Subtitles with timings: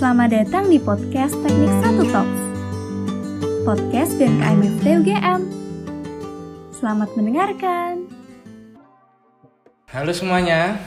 [0.00, 2.42] Selamat datang di podcast Teknik Satu Talks,
[3.68, 5.40] podcast BMKM FT UGM.
[6.72, 8.08] Selamat mendengarkan.
[9.92, 10.80] Halo semuanya,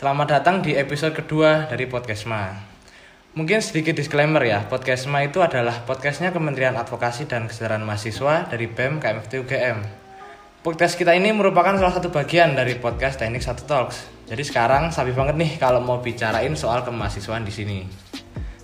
[0.00, 2.56] selamat datang di episode kedua dari Podcast Ma.
[3.36, 8.64] Mungkin sedikit disclaimer ya, Podcast Ma itu adalah podcastnya Kementerian Advokasi dan Kesejahteraan Mahasiswa dari
[8.64, 10.07] BEM KMFT UGM.
[10.58, 14.10] Podcast kita ini merupakan salah satu bagian dari podcast Teknik Satu Talks.
[14.26, 17.86] Jadi sekarang sabi banget nih kalau mau bicarain soal kemahasiswaan di sini.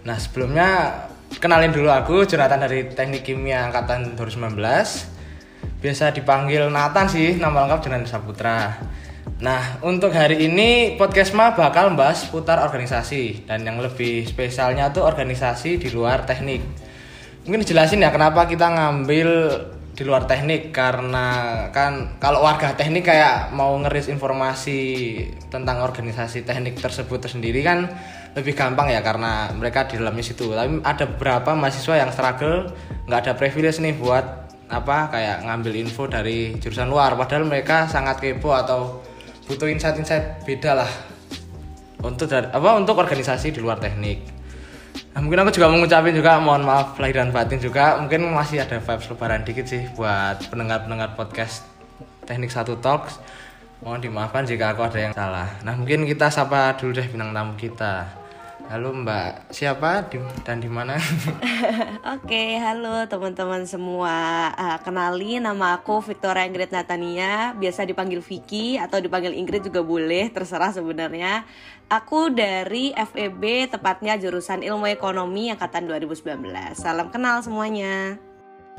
[0.03, 0.91] Nah sebelumnya
[1.39, 4.59] kenalin dulu aku Jonathan dari Teknik Kimia Angkatan 2019.
[5.79, 8.75] Biasa dipanggil Nathan sih, nama lengkap Jonathan Saputra.
[9.39, 15.07] Nah untuk hari ini podcast mah bakal membahas putar organisasi dan yang lebih spesialnya tuh
[15.07, 16.59] organisasi di luar teknik.
[17.47, 19.31] Mungkin dijelasin ya kenapa kita ngambil
[19.95, 21.27] di luar teknik karena
[21.71, 24.81] kan kalau warga teknik kayak mau ngeris informasi
[25.55, 27.87] tentang organisasi teknik tersebut tersendiri kan
[28.35, 30.51] lebih gampang ya karena mereka di dalamnya situ.
[30.51, 32.75] Tapi ada beberapa mahasiswa yang struggle
[33.07, 34.27] nggak ada privilege nih buat
[34.67, 37.15] apa kayak ngambil info dari jurusan luar.
[37.15, 38.99] Padahal mereka sangat kepo atau
[39.47, 40.91] butuh insight-insight beda lah
[42.03, 44.44] untuk apa untuk organisasi di luar teknik
[45.15, 48.67] Nah, mungkin aku juga mau ngucapin juga mohon maaf lahir dan batin juga mungkin masih
[48.67, 51.63] ada vibes lebaran dikit sih buat pendengar-pendengar podcast
[52.27, 53.23] Teknik Satu Talks.
[53.79, 55.47] Mohon dimaafkan jika aku ada yang salah.
[55.63, 58.24] Nah, mungkin kita sapa dulu deh bintang tamu kita.
[58.65, 60.09] Halo Mbak, siapa
[60.41, 60.97] dan di mana?
[62.17, 64.49] Oke, halo teman-teman semua.
[64.57, 70.33] Uh, kenali nama aku Victoria Ingrid Natania, biasa dipanggil Vicky atau dipanggil Ingrid juga boleh,
[70.33, 71.45] terserah sebenarnya.
[71.93, 76.49] Aku dari FEB, tepatnya jurusan Ilmu Ekonomi angkatan 2019.
[76.73, 78.17] Salam kenal semuanya.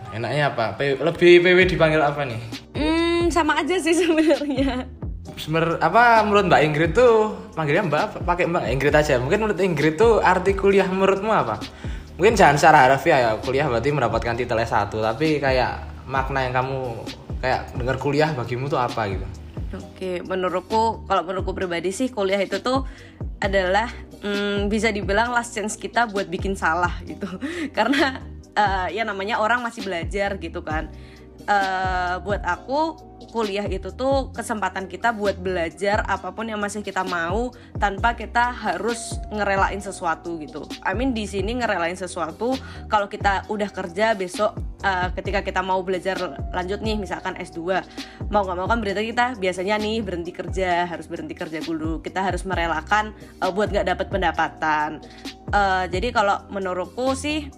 [0.09, 0.73] Enaknya apa?
[0.81, 2.41] lebih PW dipanggil apa nih?
[2.73, 5.04] Hmm, sama aja sih sebenarnya
[5.35, 9.15] sebenarnya apa menurut Mbak Ingrid tuh panggilnya Mbak pakai Mbak Ingrid aja.
[9.19, 11.59] Mungkin menurut Ingrid tuh arti kuliah menurutmu apa?
[12.15, 16.79] Mungkin jangan secara harfiah ya kuliah berarti mendapatkan titel S1 tapi kayak makna yang kamu
[17.43, 19.25] kayak dengar kuliah bagimu tuh apa gitu?
[19.75, 22.87] Oke, menurutku kalau menurutku pribadi sih kuliah itu tuh
[23.43, 23.91] adalah
[24.23, 27.27] hmm, bisa dibilang last chance kita buat bikin salah gitu.
[27.77, 28.23] Karena
[28.55, 30.87] uh, ya namanya orang masih belajar gitu kan.
[31.45, 32.97] Uh, buat aku
[33.29, 38.49] kuliah itu tuh kesempatan kita buat belajar apa pun yang masih kita mau tanpa kita
[38.49, 40.65] harus ngerelain sesuatu gitu.
[40.81, 42.57] I mean di sini ngerelain sesuatu
[42.89, 46.15] kalau kita udah kerja besok uh, ketika kita mau belajar
[46.53, 47.81] lanjut nih misalkan S2
[48.29, 52.21] mau nggak mau kan berarti kita biasanya nih berhenti kerja harus berhenti kerja dulu kita
[52.21, 53.11] harus merelakan
[53.41, 55.01] uh, buat nggak dapat pendapatan
[55.51, 57.49] uh, jadi kalau menurutku sih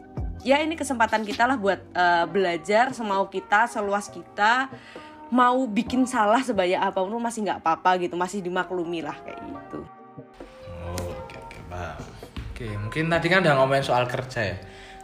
[0.41, 4.69] ya ini kesempatan kita lah buat uh, belajar semau kita seluas kita.
[5.27, 9.79] Mau bikin salah sebanyak apa pun masih nggak apa-apa gitu masih dimaklumi lah kayak gitu.
[10.87, 11.99] Oh, oke oke paham.
[12.55, 14.57] Oke mungkin tadi kan udah ngomongin soal kerja ya.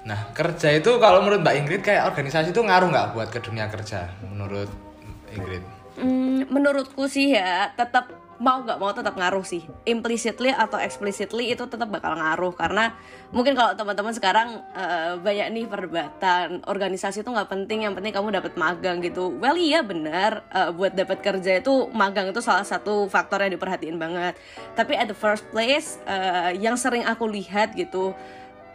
[0.07, 3.67] Nah kerja itu kalau menurut mbak Ingrid kayak organisasi itu ngaruh nggak buat ke dunia
[3.67, 4.72] kerja menurut
[5.35, 5.63] Ingrid?
[5.99, 9.66] Hmm, menurutku sih ya tetap mau nggak mau tetap ngaruh sih.
[9.85, 12.53] Implicitly atau explicitly itu tetap bakal ngaruh.
[12.53, 12.94] Karena
[13.29, 18.33] mungkin kalau teman-teman sekarang uh, banyak nih perdebatan organisasi itu nggak penting yang penting kamu
[18.33, 19.33] dapat magang gitu.
[19.38, 23.97] Well iya benar uh, buat dapat kerja itu magang itu salah satu faktor yang diperhatiin
[23.97, 24.33] banget.
[24.73, 28.16] Tapi at the first place uh, yang sering aku lihat gitu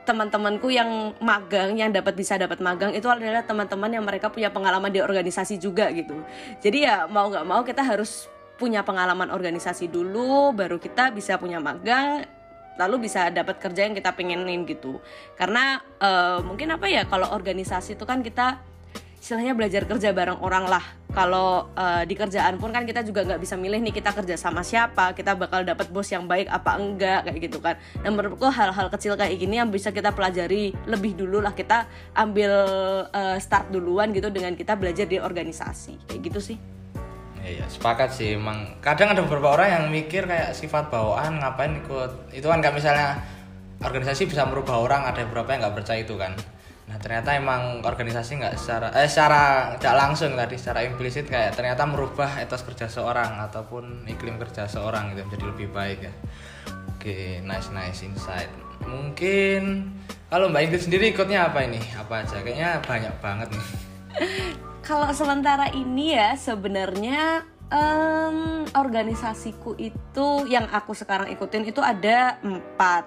[0.08, 4.88] teman-temanku yang magang yang dapat bisa dapat magang itu adalah teman-teman yang mereka punya pengalaman
[4.88, 6.16] di organisasi juga gitu.
[6.64, 8.24] Jadi ya mau nggak mau kita harus
[8.58, 12.26] punya pengalaman organisasi dulu baru kita bisa punya magang
[12.78, 15.02] lalu bisa dapat kerja yang kita pengenin gitu.
[15.34, 18.62] Karena uh, mungkin apa ya kalau organisasi itu kan kita
[19.18, 20.84] istilahnya belajar kerja bareng orang lah.
[21.10, 24.62] Kalau uh, di kerjaan pun kan kita juga nggak bisa milih nih kita kerja sama
[24.62, 27.74] siapa kita bakal dapat bos yang baik apa enggak kayak gitu kan.
[27.98, 32.52] Dan menurutku hal-hal kecil kayak gini yang bisa kita pelajari lebih dulu lah kita ambil
[33.10, 36.06] uh, start duluan gitu dengan kita belajar di organisasi.
[36.06, 36.58] Kayak gitu sih
[37.48, 38.36] Iya, sepakat sih.
[38.36, 42.36] Emang kadang ada beberapa orang yang mikir kayak sifat bawaan ngapain ikut.
[42.36, 43.24] Itu kan kayak misalnya
[43.80, 46.36] organisasi bisa merubah orang, ada beberapa yang nggak percaya itu kan.
[46.88, 51.84] Nah ternyata emang organisasi nggak secara eh secara tidak langsung tadi secara implisit kayak ternyata
[51.84, 56.12] merubah etos kerja seorang ataupun iklim kerja seorang gitu menjadi lebih baik ya.
[56.96, 58.48] Oke, nice nice insight.
[58.88, 59.92] Mungkin
[60.32, 61.80] kalau Mbak Ingrid sendiri ikutnya apa ini?
[61.96, 62.40] Apa aja?
[62.40, 63.66] Kayaknya banyak banget nih.
[64.88, 73.04] kalau sementara ini ya sebenarnya um, organisasiku itu yang aku sekarang ikutin itu ada empat.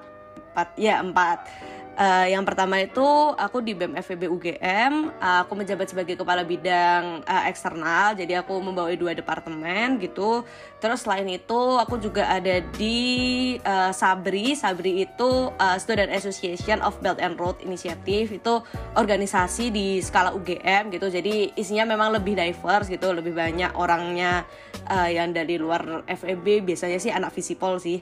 [0.54, 1.48] Empat ya empat
[1.92, 3.04] Uh, yang pertama itu
[3.36, 8.56] aku di BEM FEB UGM, uh, aku menjabat sebagai kepala bidang uh, eksternal, jadi aku
[8.64, 10.48] membawa dua departemen gitu.
[10.80, 13.00] Terus selain itu aku juga ada di
[13.68, 18.54] uh, Sabri, Sabri itu uh, Student Association of Belt and Road Initiative, itu
[18.96, 21.12] organisasi di skala UGM gitu.
[21.12, 24.48] Jadi isinya memang lebih diverse gitu, lebih banyak orangnya
[24.88, 28.00] uh, yang dari luar FEB, biasanya sih anak visipol sih.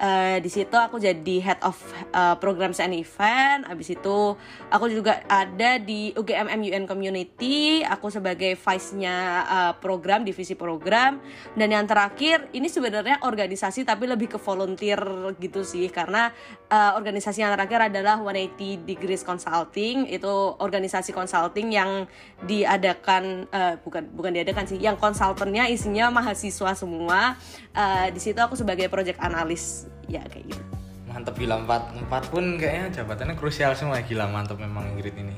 [0.00, 1.76] Uh, di situ aku jadi head of
[2.16, 3.68] uh, programs and event.
[3.68, 4.32] Abis itu
[4.72, 7.84] aku juga ada di UGM MUN Community.
[7.84, 11.20] Aku sebagai vice-nya uh, program divisi program.
[11.52, 15.04] Dan yang terakhir ini sebenarnya organisasi tapi lebih ke volunteer
[15.36, 16.32] gitu sih karena
[16.72, 20.08] uh, organisasi yang terakhir adalah 180 Degrees Consulting.
[20.08, 22.08] Itu organisasi consulting yang
[22.48, 27.36] diadakan uh, bukan bukan diadakan sih, yang konsultannya isinya mahasiswa semua.
[27.76, 30.62] Uh, di situ aku sebagai project analis ya kayak gitu.
[31.10, 31.62] Mantep gila.
[31.62, 35.34] Empat empat pun kayaknya jabatannya krusial semua gila mantep memang Ingrid ini.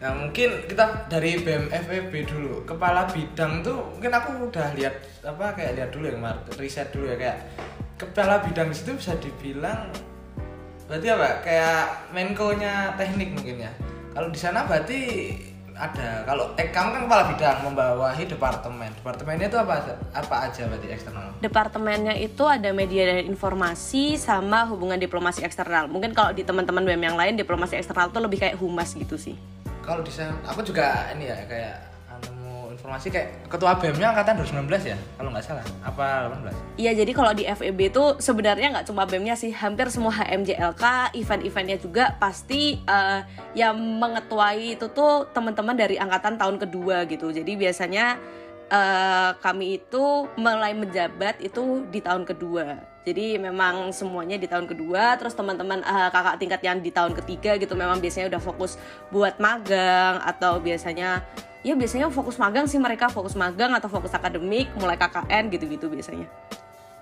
[0.00, 2.64] Nah mungkin kita dari BMFEB dulu.
[2.64, 6.16] Kepala bidang tuh mungkin aku udah lihat apa kayak lihat dulu ya
[6.56, 7.38] riset dulu ya kayak
[8.00, 9.92] kepala bidang itu bisa dibilang
[10.88, 11.28] berarti apa?
[11.44, 13.72] Kayak menko-nya teknik mungkin ya.
[14.10, 15.00] Kalau di sana berarti
[15.80, 16.22] ada.
[16.28, 18.90] Kalau eh, kamu kan kepala bidang membawahi departemen.
[19.00, 19.74] Departemennya itu apa
[20.12, 21.26] apa aja berarti eksternal?
[21.40, 25.88] Departemennya itu ada media dan informasi sama hubungan diplomasi eksternal.
[25.88, 29.34] Mungkin kalau di teman-teman BEM yang lain diplomasi eksternal tuh lebih kayak humas gitu sih.
[29.80, 31.89] Kalau di sana aku juga ini ya kayak
[32.90, 35.62] informasi kayak ketua BEM-nya angkatan 2019 ya kalau nggak salah.
[35.86, 40.10] Apa 18 iya jadi kalau di FEB itu sebenarnya nggak cuma BEM-nya sih hampir semua
[40.10, 43.22] HMJLK event-eventnya juga pasti uh,
[43.54, 47.30] yang mengetuai itu tuh teman-teman dari angkatan tahun kedua gitu.
[47.30, 48.18] Jadi biasanya
[48.74, 52.90] uh, kami itu mulai menjabat itu di tahun kedua.
[53.06, 57.54] Jadi memang semuanya di tahun kedua terus teman-teman uh, kakak tingkat yang di tahun ketiga
[57.54, 58.82] gitu memang biasanya udah fokus
[59.14, 61.22] buat magang atau biasanya
[61.60, 66.28] ya biasanya fokus magang sih mereka fokus magang atau fokus akademik mulai KKN gitu-gitu biasanya.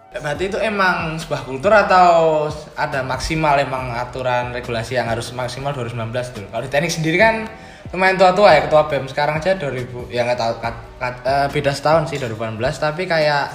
[0.09, 6.33] Berarti itu emang sebuah kultur atau ada maksimal emang aturan regulasi yang harus maksimal 2019
[6.33, 7.45] tuh kalau di teknik sendiri kan
[7.93, 9.05] lumayan tua-tua ya ketua BEM.
[9.05, 13.53] Sekarang aja 2000 ya nggak tahu kat, kat, uh, beda setahun sih 2018 tapi kayak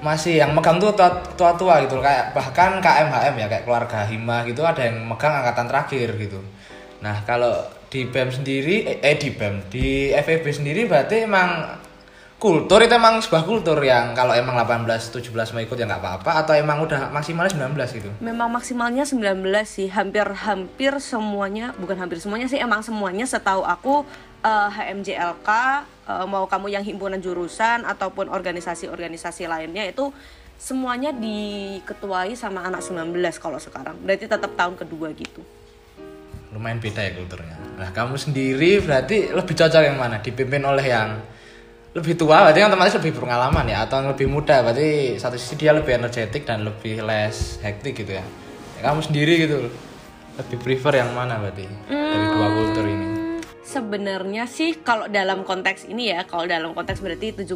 [0.00, 0.96] masih yang megang tuh
[1.36, 6.08] tua-tua gitu kayak bahkan KMHM ya kayak keluarga Hima gitu ada yang megang angkatan terakhir
[6.16, 6.40] gitu.
[7.04, 7.60] Nah kalau
[7.94, 11.78] di BEM sendiri eh, eh di BEM di FEB sendiri berarti emang
[12.42, 16.42] kultur itu emang sebuah kultur yang kalau emang 18 17 mau ikut ya nggak apa-apa
[16.42, 18.10] atau emang udah maksimalnya 19 gitu.
[18.18, 24.02] Memang maksimalnya 19 sih, hampir-hampir semuanya bukan hampir semuanya sih emang semuanya setahu aku
[24.42, 25.48] uh, eh, HMJLK
[26.10, 30.10] uh, mau kamu yang himpunan jurusan ataupun organisasi-organisasi lainnya itu
[30.58, 33.94] semuanya diketuai sama anak 19 kalau sekarang.
[34.02, 35.46] Berarti tetap tahun kedua gitu
[36.54, 37.58] lumayan beda ya kulturnya.
[37.74, 40.22] Nah kamu sendiri berarti lebih cocok yang mana?
[40.22, 41.18] Dipimpin oleh yang
[41.94, 45.54] lebih tua, berarti yang otomatis lebih berpengalaman ya, atau yang lebih muda, berarti satu sisi
[45.54, 48.24] dia lebih energetik dan lebih less hektik gitu ya.
[48.78, 49.70] ya kamu sendiri gitu,
[50.34, 53.06] lebih prefer yang mana berarti hmm, dari dua hmm, kultur ini?
[53.62, 57.54] Sebenarnya sih kalau dalam konteks ini ya, kalau dalam konteks berarti 17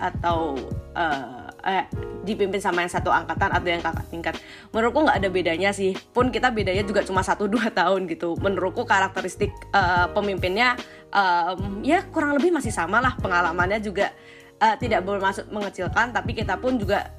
[0.00, 0.56] atau
[0.96, 1.84] uh, eh,
[2.26, 4.34] dipimpin sama yang satu angkatan atau yang kakak tingkat.
[4.74, 5.94] Menurutku nggak ada bedanya sih.
[6.10, 8.34] Pun kita bedanya juga cuma satu dua tahun gitu.
[8.42, 10.74] Menurutku karakteristik uh, pemimpinnya
[11.14, 14.10] um, ya kurang lebih masih sama lah pengalamannya juga.
[14.56, 17.12] Uh, tidak bermaksud mengecilkan tapi kita pun juga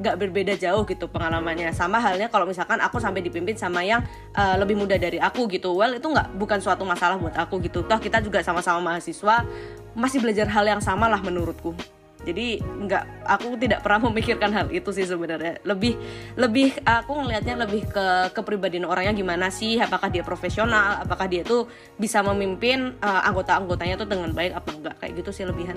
[0.00, 1.68] nggak uh, berbeda jauh gitu pengalamannya.
[1.76, 4.00] Sama halnya kalau misalkan aku sampai dipimpin sama yang
[4.32, 5.76] uh, lebih muda dari aku gitu.
[5.76, 7.84] Well itu nggak bukan suatu masalah buat aku gitu.
[7.84, 9.44] Toh kita juga sama-sama mahasiswa
[9.92, 11.76] masih belajar hal yang sama lah menurutku
[12.24, 15.60] jadi nggak aku tidak pernah memikirkan hal itu sih sebenarnya.
[15.62, 15.94] Lebih
[16.40, 19.76] lebih aku ngelihatnya lebih ke kepribadian orangnya gimana sih?
[19.76, 21.04] Apakah dia profesional?
[21.04, 21.68] Apakah dia tuh
[22.00, 25.76] bisa memimpin uh, anggota-anggotanya tuh dengan baik apa enggak kayak gitu sih lebihan.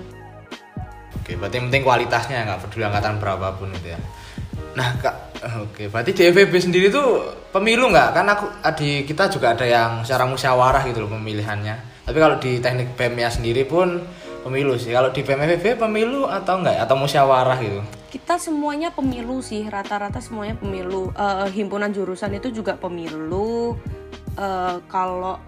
[1.20, 4.00] Oke berarti penting kualitasnya nggak peduli angkatan berapapun itu ya.
[4.80, 5.16] Nah kak
[5.68, 5.84] oke.
[5.92, 8.10] Berarti di sendiri tuh pemilu nggak?
[8.16, 8.46] Kan aku
[8.80, 11.98] di kita juga ada yang secara musyawarah gitu loh pemilihannya.
[12.08, 14.00] Tapi kalau di teknik BEM sendiri pun
[14.41, 14.94] pemilu sih.
[14.94, 17.82] Kalau di PMFB pemilu atau enggak atau musyawarah gitu?
[18.08, 21.12] Kita semuanya pemilu sih, rata-rata semuanya pemilu.
[21.13, 23.77] Uh, himpunan jurusan itu juga pemilu.
[24.38, 25.41] Uh, kalau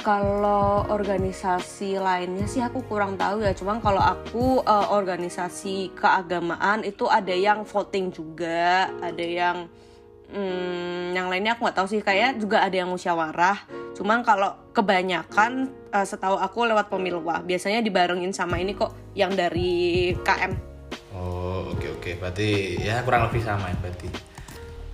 [0.00, 3.52] kalau organisasi lainnya sih aku kurang tahu ya.
[3.52, 9.66] Cuman kalau aku uh, organisasi keagamaan itu ada yang voting juga, ada yang
[10.32, 15.72] hmm, yang lainnya aku nggak tahu sih kayak juga ada yang musyawarah cuman kalau kebanyakan
[15.96, 20.52] uh, setahu aku lewat pemilu wah biasanya dibarengin sama ini kok yang dari KM
[21.16, 22.14] oh oke okay, oke okay.
[22.20, 22.48] berarti
[22.84, 24.36] ya kurang lebih sama ya berarti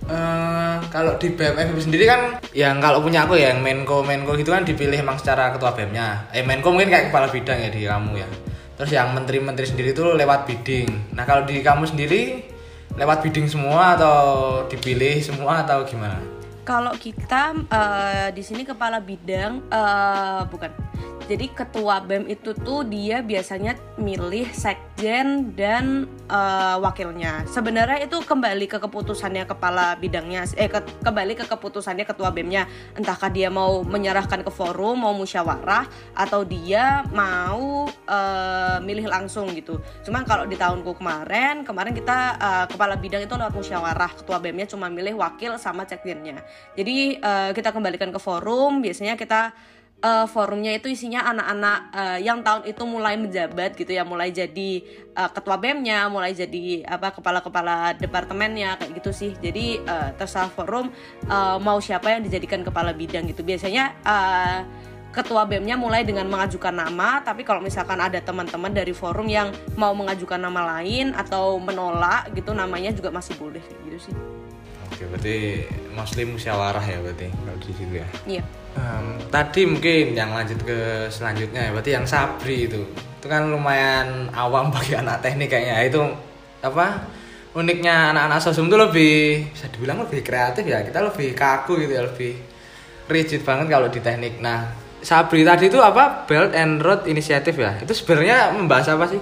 [0.03, 4.35] Eh, kalau di BEM FIB sendiri kan yang kalau punya aku ya yang Menko Menko
[4.35, 6.27] gitu kan dipilih emang secara ketua BEM-nya.
[6.35, 8.27] Eh Menko mungkin kayak kepala bidang ya di kamu ya.
[8.75, 11.15] Terus yang menteri-menteri sendiri itu lewat bidding.
[11.15, 12.43] Nah, kalau di kamu sendiri
[12.99, 14.17] lewat bidding semua atau
[14.67, 16.19] dipilih semua atau gimana?
[16.63, 20.71] Kalau kita eh, di sini kepala bidang eh, bukan.
[21.23, 26.03] Jadi ketua BEM itu tuh dia biasanya milih sekjen dan
[26.33, 27.45] eh, wakilnya.
[27.45, 32.65] Sebenarnya itu kembali ke keputusannya kepala bidangnya eh ke- kembali ke keputusannya ketua BEM-nya.
[32.97, 35.85] Entahkah dia mau menyerahkan ke forum, mau musyawarah
[36.17, 39.77] atau dia mau eh, milih langsung gitu.
[40.01, 44.65] Cuman kalau di tahunku kemarin, kemarin kita eh, kepala bidang itu lewat musyawarah, ketua BEM-nya
[44.73, 46.41] cuma milih wakil sama sekjennya.
[46.73, 49.53] Jadi eh, kita kembalikan ke forum, biasanya kita
[50.03, 54.71] eh, forumnya itu isinya anak-anak eh, yang tahun itu mulai menjabat gitu ya, mulai jadi
[55.15, 59.31] eh, ketua BEM-nya, mulai jadi apa kepala-kepala departemennya kayak gitu sih.
[59.39, 60.91] Jadi eh, terserah forum
[61.25, 63.41] eh, mau siapa yang dijadikan kepala bidang gitu.
[63.41, 64.59] Biasanya eh,
[65.13, 69.93] ketua BEM-nya mulai dengan mengajukan nama, tapi kalau misalkan ada teman-teman dari forum yang mau
[69.93, 74.15] mengajukan nama lain atau menolak gitu namanya juga masih boleh gitu sih.
[74.89, 78.07] Oke, berarti mostly musyawarah ya berarti kalau di situ ya.
[78.25, 78.43] Iya.
[78.73, 82.81] Em, tadi mungkin yang lanjut ke selanjutnya ya, berarti yang Sabri itu.
[83.21, 85.77] Itu kan lumayan awam bagi anak teknik kayaknya.
[85.85, 86.01] Itu
[86.65, 87.05] apa?
[87.53, 89.15] Uniknya anak-anak sosum itu lebih
[89.53, 90.81] bisa dibilang lebih kreatif ya.
[90.81, 92.33] Kita lebih kaku gitu ya, lebih
[93.05, 94.41] rigid banget kalau di teknik.
[94.41, 94.73] Nah,
[95.05, 96.25] Sabri tadi itu apa?
[96.25, 97.77] Belt and Road Initiative ya.
[97.77, 99.21] Itu sebenarnya membahas apa sih?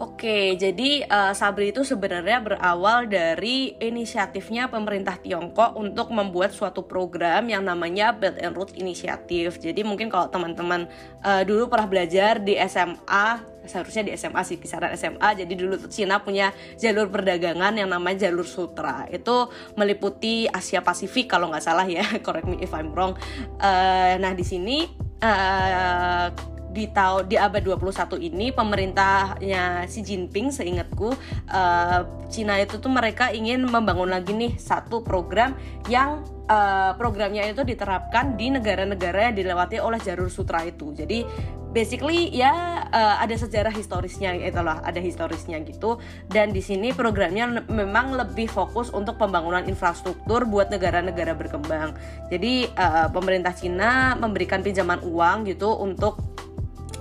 [0.00, 7.44] Oke, jadi eh, Sabri itu sebenarnya berawal dari inisiatifnya pemerintah Tiongkok untuk membuat suatu program
[7.52, 9.60] yang namanya Belt and Road Initiative.
[9.60, 10.88] Jadi mungkin kalau teman-teman
[11.20, 15.44] eh, dulu pernah belajar di SMA, seharusnya di SMA sih kisaran SMA.
[15.44, 16.48] Jadi dulu Cina punya
[16.80, 19.04] jalur perdagangan yang namanya jalur sutra.
[19.12, 22.08] Itu meliputi Asia Pasifik kalau nggak salah ya.
[22.24, 23.20] Correct me if I'm wrong.
[23.60, 24.88] Eh, nah di sini
[25.20, 26.24] eh,
[26.70, 31.14] di tahun di abad 21 ini pemerintahnya Xi Jinping seingatku
[31.50, 32.00] eh,
[32.30, 35.58] Cina itu tuh mereka ingin membangun lagi nih satu program
[35.90, 40.94] yang eh, programnya itu diterapkan di negara-negara yang dilewati oleh jalur sutra itu.
[40.94, 41.26] Jadi
[41.70, 48.14] basically ya eh, ada sejarah historisnya itulah ada historisnya gitu dan di sini programnya memang
[48.14, 51.94] lebih fokus untuk pembangunan infrastruktur buat negara-negara berkembang.
[52.28, 56.18] Jadi eh, pemerintah Cina memberikan pinjaman uang gitu untuk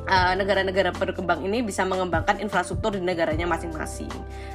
[0.07, 4.11] uh, negara-negara berkembang ini bisa mengembangkan infrastruktur di negaranya masing-masing.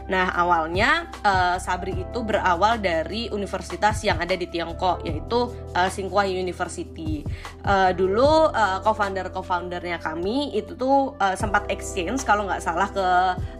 [0.08, 6.28] Nah, awalnya uh, Sabri itu berawal dari universitas yang ada di Tiongkok, yaitu uh, Tsinghua
[6.28, 7.24] University.
[7.64, 13.06] Uh, dulu uh, co-founder-co-foundernya kami itu tuh uh, sempat exchange kalau nggak salah ke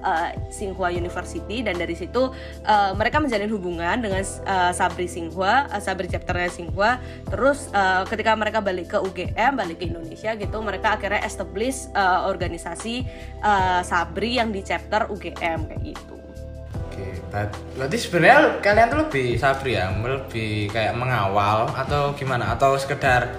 [0.05, 2.31] uh, Tsinghua University dan dari situ
[2.69, 7.01] uh, mereka menjalin hubungan dengan uh, Sabri Tsinghua, uh, Sabri chapternya Tsinghua.
[7.33, 12.27] Terus uh, ketika mereka balik ke UGM, balik ke Indonesia gitu, mereka akhirnya establish uh,
[12.31, 13.05] organisasi
[13.43, 16.17] uh, Sabri yang di chapter UGM kayak gitu.
[16.95, 22.55] Oke, ber- berarti sebenarnya kalian tuh lebih sabri ya, lebih kayak mengawal atau gimana?
[22.55, 23.35] Atau sekedar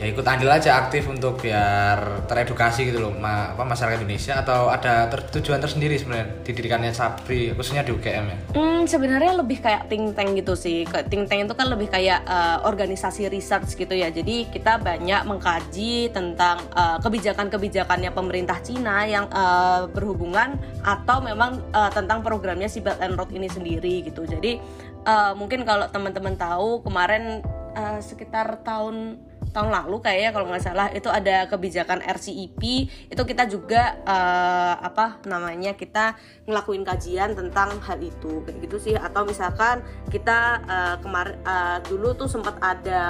[0.00, 4.72] ya ikut andil aja aktif untuk biar teredukasi gitu loh, ma apa masyarakat Indonesia atau
[4.72, 8.36] ada tujuan tersendiri sebenarnya didirikannya sabri khususnya di UGM ya?
[8.56, 10.88] Hmm, sebenarnya lebih kayak think tank gitu sih.
[11.12, 14.08] Think tank itu kan lebih kayak uh, organisasi research gitu ya.
[14.08, 21.92] Jadi kita banyak mengkaji tentang uh, kebijakan-kebijakannya pemerintah Cina yang uh, berhubungan atau memang uh,
[21.92, 24.24] tentang programnya si Belt and Road ini sendiri gitu.
[24.24, 24.56] Jadi
[25.04, 27.44] uh, mungkin kalau teman-teman tahu kemarin
[27.76, 32.62] uh, sekitar tahun tahun lalu kayaknya kalau nggak salah itu ada kebijakan RCEP
[33.10, 36.14] itu kita juga eh, apa namanya kita
[36.46, 42.14] ngelakuin kajian tentang hal itu kayak gitu sih atau misalkan kita eh, kemarin eh, dulu
[42.14, 43.02] tuh sempat ada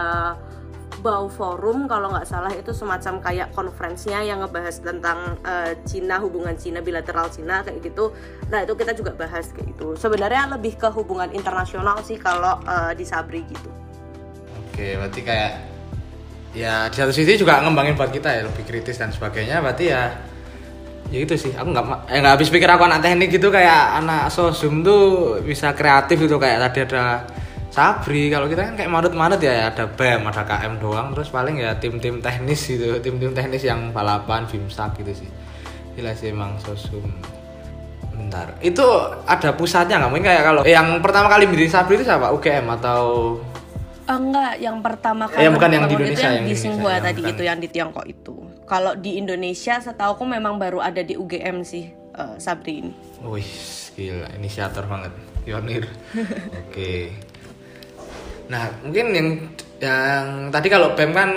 [1.00, 6.52] Bau Forum kalau nggak salah itu semacam kayak konferensinya yang ngebahas tentang eh, Cina hubungan
[6.60, 8.12] Cina bilateral Cina kayak gitu.
[8.52, 9.96] Nah itu kita juga bahas kayak gitu.
[9.96, 13.70] Sebenarnya lebih ke hubungan internasional sih kalau eh, di Sabri gitu.
[14.70, 15.69] Oke, berarti kayak
[16.50, 19.62] ya di satu sisi juga ngembangin buat kita ya lebih kritis dan sebagainya.
[19.62, 20.02] Berarti ya
[21.10, 21.52] ya itu sih.
[21.54, 25.74] Aku nggak eh, nggak habis pikir aku anak teknik gitu kayak anak sosum tuh bisa
[25.74, 26.36] kreatif gitu.
[26.38, 27.04] Kayak tadi ada
[27.70, 31.14] Sabri kalau kita kan kayak manut-manut ya ada BEM ada KM doang.
[31.14, 35.30] Terus paling ya tim-tim teknis gitu tim-tim teknis yang balapan bimsak gitu sih.
[35.94, 37.06] Gila sih emang sosum
[38.20, 38.58] bentar.
[38.58, 38.84] Itu
[39.22, 40.10] ada pusatnya nggak?
[40.10, 42.34] Mungkin kayak kalau yang pertama kali berdiri Sabri itu siapa?
[42.34, 43.38] UGM atau
[44.10, 46.54] Ah, enggak, yang pertama Eh, kali yang bukan yang di itu Indonesia, yang, yang di
[46.58, 47.30] yang tadi bukan.
[47.30, 48.34] itu yang di Tiongkok itu.
[48.66, 52.92] Kalau di Indonesia setauku memang baru ada di UGM sih eh, Sabri ini.
[53.22, 53.46] Wih,
[53.94, 55.14] gila, inisiator banget,
[55.46, 55.86] pionir.
[56.66, 57.14] Oke.
[58.50, 59.28] Nah, mungkin yang
[59.78, 61.30] yang tadi kalau BEM kan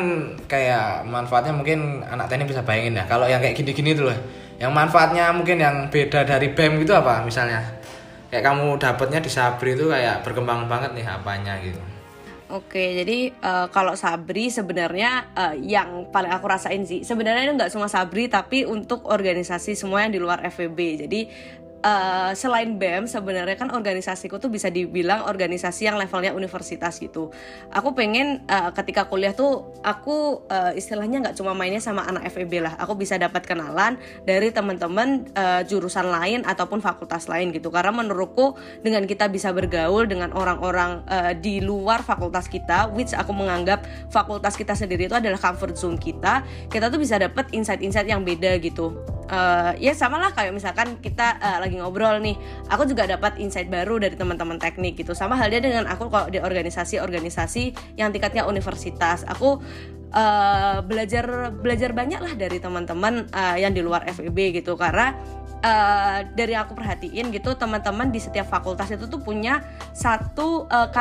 [0.50, 3.06] kayak manfaatnya mungkin anak teknik bisa bayangin ya.
[3.06, 4.18] Kalau yang kayak gini-gini tuh loh.
[4.58, 7.62] Yang manfaatnya mungkin yang beda dari BEM itu apa misalnya?
[8.34, 11.93] Kayak kamu dapatnya di Sabri itu kayak berkembang banget nih apanya gitu.
[12.54, 17.74] Oke, jadi uh, kalau Sabri sebenarnya uh, yang paling aku rasain sih sebenarnya itu nggak
[17.74, 20.80] cuma Sabri tapi untuk organisasi semua yang di luar FVB.
[21.02, 21.20] Jadi
[21.84, 27.30] uh, selain BEM sebenarnya kan organisasiku tuh bisa dibilang organisasi yang levelnya universitas gitu.
[27.70, 32.64] Aku pengen uh, ketika kuliah tuh aku uh, istilahnya nggak cuma mainnya sama anak FEB
[32.64, 32.74] lah.
[32.80, 37.70] Aku bisa dapat kenalan dari teman-teman uh, jurusan lain ataupun fakultas lain gitu.
[37.70, 43.36] Karena menurutku dengan kita bisa bergaul dengan orang-orang uh, di luar fakultas kita, which aku
[43.36, 48.24] menganggap fakultas kita sendiri itu adalah comfort zone kita, kita tuh bisa dapat insight-insight yang
[48.24, 49.13] beda gitu.
[49.24, 52.36] Uh, ya sama lah kayak misalkan kita uh, lagi ngobrol nih.
[52.68, 55.16] Aku juga dapat insight baru dari teman-teman teknik gitu.
[55.16, 59.24] Sama halnya dengan aku kalau di organisasi-organisasi yang tingkatnya universitas.
[59.26, 59.64] Aku
[60.14, 64.76] uh, belajar belajar banyak lah dari teman-teman uh, yang di luar FEB gitu.
[64.76, 65.16] Karena
[65.64, 69.64] uh, dari aku perhatiin gitu teman-teman di setiap fakultas itu tuh punya
[69.96, 70.92] satu uh,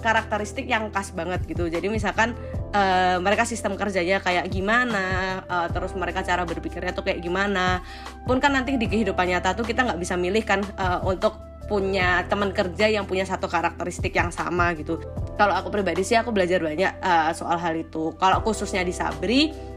[0.00, 1.66] karakteristik yang khas banget gitu.
[1.66, 2.38] Jadi misalkan
[2.72, 7.84] uh, mereka sistem kerjanya kayak gimana uh, terus mereka cara berpikirnya tuh kayak gimana.
[8.24, 11.38] Pun kan nanti di kehidupan nyata tuh kita nggak bisa milih kan uh, untuk
[11.70, 15.00] punya teman kerja yang punya satu karakteristik yang sama gitu.
[15.38, 18.12] Kalau aku pribadi sih aku belajar banyak uh, soal hal itu.
[18.18, 19.72] Kalau khususnya di Sabri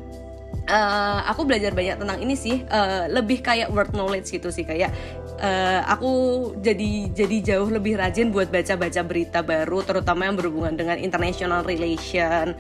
[0.69, 4.91] uh, aku belajar banyak tentang ini sih uh, lebih kayak word knowledge gitu sih kayak
[5.39, 6.11] uh, aku
[6.59, 12.55] jadi jadi jauh lebih rajin buat baca-baca berita baru terutama yang berhubungan dengan international relation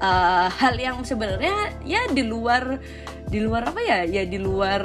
[0.00, 2.80] uh, hal yang sebenarnya ya di luar
[3.30, 4.02] di luar apa ya?
[4.02, 4.82] Ya di luar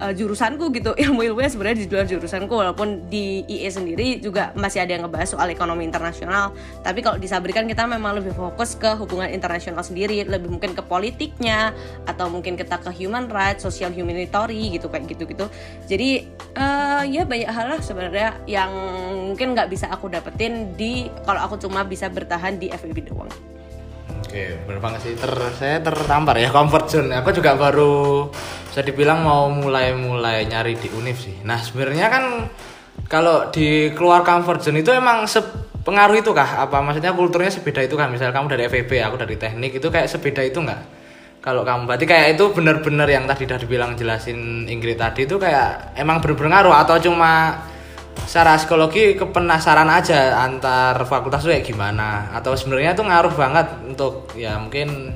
[0.00, 0.96] uh, jurusanku gitu.
[1.04, 5.36] Ilmu ilmunya sebenarnya di luar jurusanku walaupun di IE sendiri juga masih ada yang ngebahas
[5.36, 6.56] soal ekonomi internasional.
[6.80, 10.24] Tapi kalau di kita memang lebih fokus ke hubungan internasional sendiri.
[10.24, 11.76] Lebih mungkin ke politiknya
[12.08, 15.46] atau mungkin kita ke human rights social humanitarian gitu kayak gitu gitu
[15.88, 16.24] jadi
[16.56, 18.70] uh, ya banyak hal lah sebenarnya yang
[19.32, 23.30] mungkin nggak bisa aku dapetin di kalau aku cuma bisa bertahan di FEB doang.
[24.28, 25.12] Oke, benar banget sih.
[25.16, 27.16] Ter, saya tertampar ya comfort zone.
[27.16, 28.28] Aku juga baru
[28.68, 31.40] bisa dibilang mau mulai-mulai nyari di univ sih.
[31.48, 32.24] Nah, sebenarnya kan
[33.08, 36.60] kalau di keluar comfort zone itu emang sepengaruh itu kah?
[36.60, 38.12] Apa maksudnya kulturnya sebeda itu kan?
[38.12, 41.00] Misal kamu dari FEB, aku dari teknik itu kayak sebeda itu nggak?
[41.40, 45.96] Kalau kamu berarti kayak itu benar-benar yang tadi udah dibilang jelasin Ingrid tadi itu kayak
[45.96, 47.64] emang benar-benar ngaruh atau cuma
[48.24, 52.32] secara psikologi kepenasaran aja antar fakultas tuh kayak gimana.
[52.34, 55.14] Atau sebenarnya tuh ngaruh banget untuk ya mungkin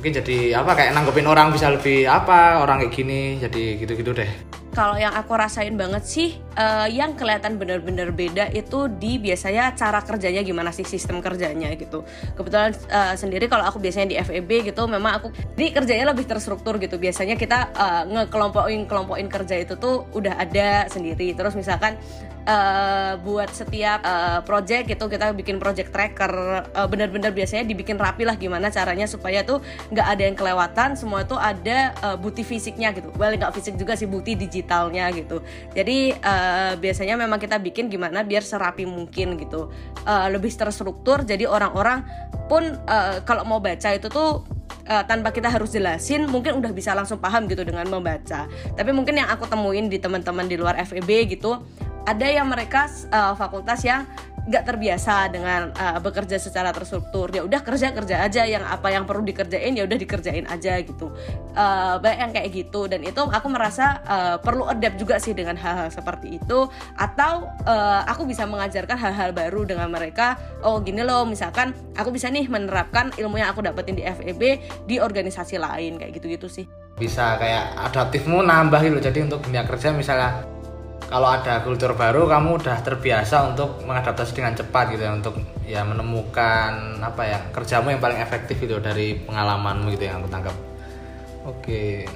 [0.00, 4.59] mungkin jadi apa kayak nanggepin orang bisa lebih apa orang kayak gini jadi gitu-gitu deh
[4.70, 9.98] kalau yang aku rasain banget sih uh, yang kelihatan bener-bener beda itu di biasanya cara
[9.98, 12.06] kerjanya gimana sih sistem kerjanya gitu.
[12.38, 15.28] Kebetulan uh, sendiri kalau aku biasanya di FEB gitu memang aku
[15.58, 17.02] di kerjanya lebih terstruktur gitu.
[17.02, 21.34] Biasanya kita uh, ngekelompokin kelompokin kerja itu tuh udah ada sendiri.
[21.34, 21.98] Terus misalkan
[22.46, 28.24] uh, buat setiap uh, project gitu kita bikin project tracker uh, bener-bener biasanya dibikin rapi
[28.24, 32.94] lah gimana caranya supaya tuh nggak ada yang kelewatan semua tuh ada uh, bukti fisiknya
[32.96, 33.12] gitu.
[33.18, 35.42] Well nggak fisik juga sih bukti digital digitalnya gitu.
[35.74, 39.72] Jadi uh, biasanya memang kita bikin gimana biar serapi mungkin gitu.
[40.06, 42.04] Uh, lebih terstruktur jadi orang-orang
[42.46, 44.46] pun uh, kalau mau baca itu tuh
[44.86, 48.46] uh, tanpa kita harus jelasin mungkin udah bisa langsung paham gitu dengan membaca.
[48.48, 51.58] Tapi mungkin yang aku temuin di teman-teman di luar FEB gitu
[52.06, 54.08] ada yang mereka uh, fakultas yang
[54.50, 57.30] nggak terbiasa dengan uh, bekerja secara terstruktur.
[57.30, 61.12] Ya udah kerja kerja aja yang apa yang perlu dikerjain ya udah dikerjain aja gitu.
[61.54, 62.90] Uh, banyak yang kayak gitu.
[62.90, 66.66] Dan itu aku merasa uh, perlu adapt juga sih dengan hal-hal seperti itu.
[66.98, 70.34] Atau uh, aku bisa mengajarkan hal-hal baru dengan mereka.
[70.66, 74.42] Oh gini loh misalkan aku bisa nih menerapkan ilmu yang aku dapetin di FEB
[74.88, 76.66] di organisasi lain kayak gitu-gitu sih.
[76.98, 80.49] Bisa kayak adaptifmu nambah gitu jadi untuk dunia kerja misalnya
[81.10, 85.34] kalau ada kultur baru kamu udah terbiasa untuk mengadaptasi dengan cepat gitu ya untuk
[85.66, 90.54] ya menemukan apa ya kerjamu yang paling efektif itu dari pengalamanmu gitu yang aku tangkap.
[91.50, 92.06] Oke.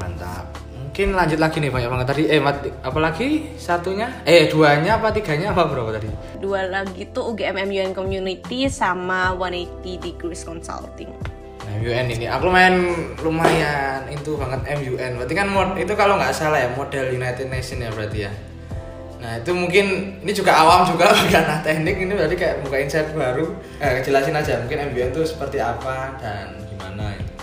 [0.00, 0.48] Mantap.
[0.80, 2.06] Mungkin lanjut lagi nih banyak banget.
[2.08, 4.24] Tadi eh mati, apalagi satunya?
[4.24, 5.52] Eh duanya apa tiganya?
[5.52, 6.08] Apa berapa tadi?
[6.40, 11.39] Dua lagi tuh UGM MUN Community sama 180 Degrees Consulting
[11.78, 12.26] MUN ini.
[12.26, 12.74] Aku main
[13.22, 17.78] lumayan itu banget MUN berarti kan mod itu kalau nggak salah ya model United Nation
[17.78, 18.32] ya berarti ya.
[19.20, 21.96] Nah itu mungkin ini juga awam juga karena teknik.
[22.02, 26.58] Ini berarti kayak buka insight baru eh, jelasin aja mungkin MUN itu seperti apa dan
[26.66, 27.14] gimana.
[27.14, 27.39] itu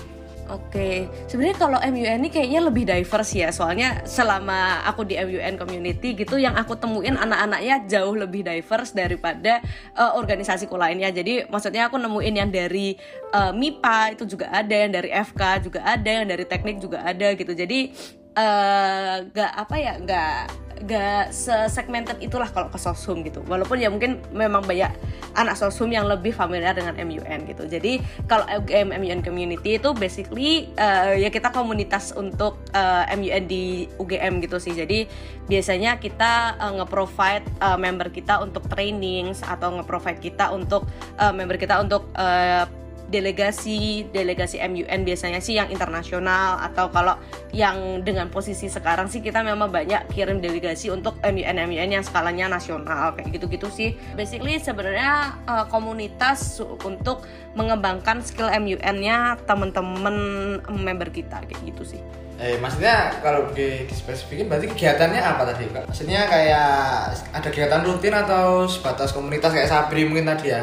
[0.47, 6.15] Oke, sebenarnya kalau MUN ini kayaknya lebih diverse ya, soalnya selama aku di MUN community
[6.15, 9.59] gitu, yang aku temuin anak-anaknya jauh lebih diverse daripada
[9.99, 11.11] uh, organisasiku lainnya.
[11.11, 12.95] Jadi maksudnya aku nemuin yang dari
[13.35, 17.27] uh, MIPA itu juga ada, yang dari FK juga ada, yang dari teknik juga ada
[17.35, 17.51] gitu.
[17.51, 17.91] Jadi
[18.39, 23.41] uh, gak apa ya, gak gak se-segmented itulah kalau ke sosum gitu.
[23.45, 24.93] Walaupun ya mungkin memang banyak
[25.33, 27.65] anak sosum yang lebih familiar dengan MUN gitu.
[27.65, 33.43] Jadi kalau UGM MUN community itu basically uh, ya kita komunitas untuk uh, eh, MUN
[33.49, 34.73] di UGM gitu sih.
[34.73, 35.09] Jadi
[35.49, 40.85] biasanya kita uh, nge-provide uh, member kita untuk training atau nge-provide kita untuk
[41.17, 47.15] uh, member kita untuk uh, delegasi delegasi MUN biasanya sih yang internasional atau kalau
[47.55, 52.51] yang dengan posisi sekarang sih kita memang banyak kirim delegasi untuk MUN MUN yang skalanya
[52.51, 57.23] nasional kayak gitu-gitu sih basically sebenarnya uh, komunitas untuk
[57.55, 60.15] mengembangkan skill MUN-nya teman-teman
[60.69, 62.03] member kita kayak gitu sih
[62.37, 65.89] Eh, maksudnya kalau di, di spesifikin berarti kegiatannya apa tadi kak?
[65.89, 66.69] Maksudnya kayak
[67.33, 70.61] ada kegiatan rutin atau sebatas komunitas kayak Sabri mungkin tadi ya?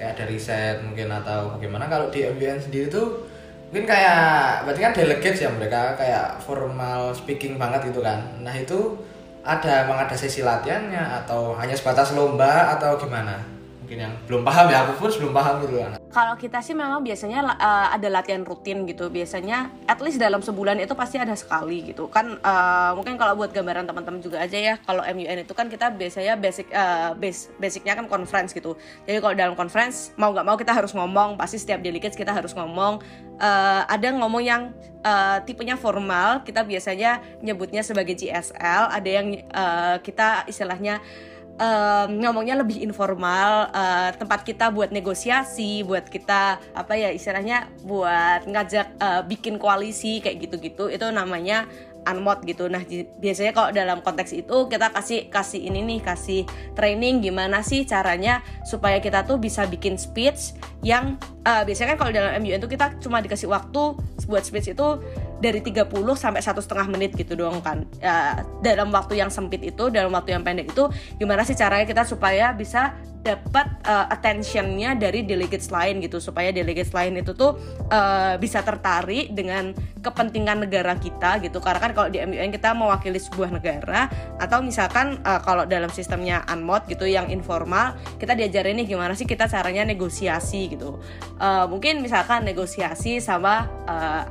[0.00, 1.84] Kayak ada riset mungkin atau bagaimana.
[1.92, 3.28] Kalau di MBN sendiri tuh
[3.68, 8.24] mungkin kayak berarti kan delegates ya mereka kayak formal speaking banget gitu kan.
[8.40, 8.96] Nah itu
[9.44, 13.44] ada emang ada sesi latihannya atau hanya sebatas lomba atau gimana?
[13.84, 17.06] Mungkin yang belum paham ya aku pun belum paham gitu kan kalau kita sih memang
[17.06, 19.06] biasanya uh, ada latihan rutin gitu.
[19.06, 22.10] Biasanya at least dalam sebulan itu pasti ada sekali gitu.
[22.10, 24.74] Kan uh, mungkin kalau buat gambaran teman-teman juga aja ya.
[24.82, 28.74] Kalau MUN itu kan kita biasanya basic uh, base basicnya kan conference gitu.
[29.06, 31.38] Jadi kalau dalam conference mau nggak mau kita harus ngomong.
[31.38, 32.98] Pasti setiap delegates kita harus ngomong.
[33.38, 34.62] Uh, ada ngomong yang
[35.06, 36.42] uh, tipenya formal.
[36.42, 38.90] Kita biasanya nyebutnya sebagai GSL.
[38.90, 40.98] Ada yang uh, kita istilahnya
[41.60, 48.48] um, ngomongnya lebih informal uh, tempat kita buat negosiasi buat kita apa ya istilahnya buat
[48.48, 51.68] ngajak uh, bikin koalisi kayak gitu-gitu itu namanya
[52.08, 52.68] unmod gitu.
[52.72, 52.80] Nah,
[53.20, 58.40] biasanya kalau dalam konteks itu kita kasih kasih ini nih, kasih training gimana sih caranya
[58.64, 62.96] supaya kita tuh bisa bikin speech yang uh, biasanya kan kalau dalam MUN tuh kita
[63.04, 64.88] cuma dikasih waktu buat speech itu
[65.40, 67.88] dari 30 sampai satu setengah menit gitu doang kan.
[67.98, 72.04] Ya, dalam waktu yang sempit itu dalam waktu yang pendek itu gimana sih caranya kita
[72.04, 77.52] supaya bisa dapat uh, attentionnya dari delegates lain gitu supaya delegates lain itu tuh
[77.92, 81.60] uh, bisa tertarik dengan kepentingan negara kita gitu.
[81.60, 84.08] Karena kan kalau di MUN kita mewakili sebuah negara
[84.40, 89.28] atau misalkan uh, kalau dalam sistemnya unmod gitu yang informal kita diajarin nih gimana sih
[89.28, 90.96] kita caranya negosiasi gitu.
[91.36, 93.68] Uh, mungkin misalkan negosiasi sama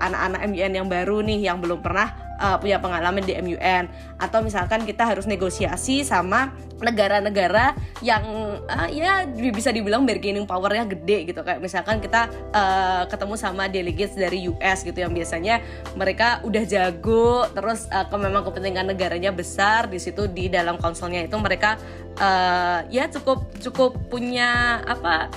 [0.02, 4.39] anak-anak uh, MUN yang baru nih yang belum pernah uh, punya pengalaman di MUN atau
[4.39, 8.23] misalkan kita harus negosiasi sama negara-negara yang
[8.63, 11.43] uh, ya bisa dibilang bargaining powernya gede gitu.
[11.43, 15.60] Kayak misalkan kita uh, ketemu sama delegates dari US gitu yang biasanya
[15.99, 21.28] mereka udah jago terus uh, ke memang kepentingan negaranya besar di situ di dalam konsolnya
[21.28, 21.75] itu mereka
[22.17, 25.28] uh, ya cukup cukup punya apa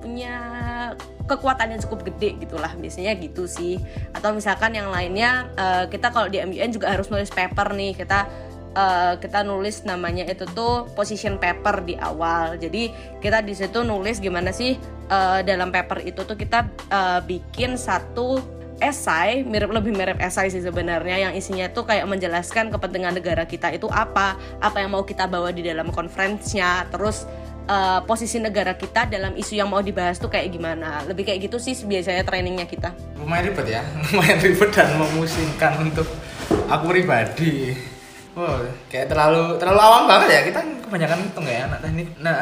[0.00, 0.36] punya
[1.28, 2.72] kekuatan yang cukup gede gitulah.
[2.72, 3.76] Biasanya gitu sih.
[4.16, 7.92] Atau misalkan yang lainnya uh, kita kalau di MUN juga harus nulis paper nih.
[7.92, 8.24] Kita
[8.74, 12.56] uh, kita nulis namanya itu tuh position paper di awal.
[12.56, 14.80] Jadi kita di situ nulis gimana sih
[15.12, 18.40] uh, dalam paper itu tuh kita uh, bikin satu
[18.78, 21.30] esai mirip lebih mirip esai sih sebenarnya.
[21.30, 24.38] Yang isinya tuh kayak menjelaskan kepentingan negara kita itu apa.
[24.62, 27.26] Apa yang mau kita bawa di dalam konferensinya terus
[27.68, 31.04] uh, posisi negara kita dalam isu yang mau dibahas tuh kayak gimana.
[31.04, 32.90] Lebih kayak gitu sih biasanya trainingnya kita.
[33.20, 33.82] Lumayan ribet ya.
[34.10, 36.08] Lumayan ribet dan memusingkan untuk
[36.66, 37.76] aku pribadi.
[38.34, 40.40] Wow kayak terlalu terlalu awam banget ya.
[40.48, 42.08] Kita kebanyakan hitung ya anak teknik.
[42.18, 42.38] Nah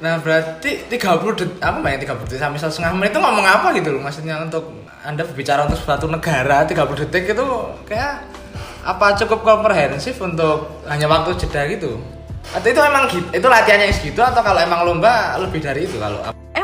[0.00, 0.96] nah berarti 30
[1.36, 4.02] detik apa banyak 30 detik sampai setengah menit itu ngomong apa gitu loh?
[4.02, 4.64] Maksudnya untuk
[5.00, 7.46] anda berbicara untuk suatu negara 30 detik itu
[7.88, 8.24] kayak
[8.80, 12.00] apa cukup komprehensif untuk hanya waktu jeda gitu
[12.50, 16.18] atau itu emang gitu itu latihannya segitu atau kalau emang lomba lebih dari itu kalau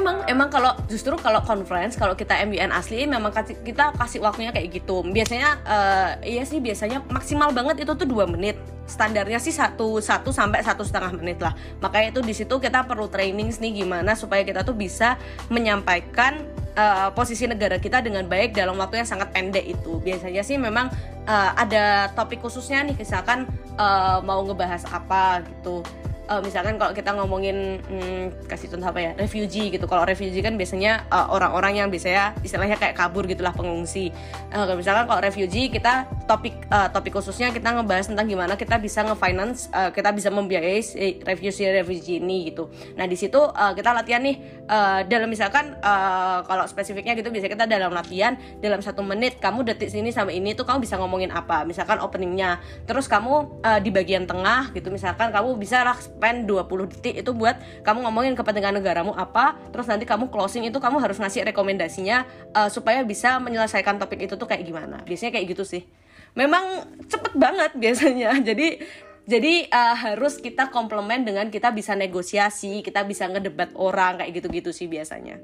[0.06, 3.34] emang emang kalau justru kalau conference kalau kita MBN asli memang
[3.66, 5.02] kita kasih waktunya kayak gitu.
[5.02, 8.54] Biasanya uh, iya sih biasanya maksimal banget itu tuh dua menit.
[8.86, 11.58] Standarnya sih satu satu sampai satu setengah menit lah.
[11.82, 15.18] Makanya itu di situ kita perlu training nih gimana supaya kita tuh bisa
[15.50, 16.46] menyampaikan
[16.76, 19.98] uh, posisi negara kita dengan baik dalam waktu yang sangat pendek itu.
[19.98, 20.92] Biasanya sih memang
[21.26, 23.48] uh, ada topik khususnya nih misalkan
[23.80, 25.82] uh, mau ngebahas apa gitu
[26.28, 29.86] uh, misalkan kalau kita ngomongin hmm, kasih contoh apa ya refugee gitu.
[29.86, 34.10] Kalau refugee kan biasanya uh, orang-orang yang biasanya istilahnya kayak kabur gitulah pengungsi.
[34.52, 39.06] Uh, misalkan kalau refugee kita topik uh, topik khususnya kita ngebahas tentang gimana kita bisa
[39.06, 42.68] nge-finance uh, kita bisa membiayai si refugee refugee ini gitu.
[42.98, 47.52] Nah di situ uh, kita latihan nih uh, dalam misalkan uh, kalau spesifiknya gitu biasanya
[47.54, 51.30] kita dalam latihan dalam satu menit kamu detik sini sama ini tuh kamu bisa ngomongin
[51.30, 51.62] apa.
[51.62, 52.58] Misalkan openingnya.
[52.84, 57.60] Terus kamu uh, di bagian tengah gitu misalkan kamu bisa spend 20 detik itu buat
[57.84, 62.24] kamu ngomongin kepentingan negaramu apa terus nanti kamu closing itu kamu harus ngasih rekomendasinya
[62.56, 65.84] uh, supaya bisa menyelesaikan topik itu tuh kayak gimana biasanya kayak gitu sih
[66.32, 68.80] memang cepet banget biasanya jadi
[69.26, 74.70] jadi uh, harus kita komplement dengan kita bisa negosiasi, kita bisa ngedebat orang kayak gitu-gitu
[74.70, 75.42] sih biasanya.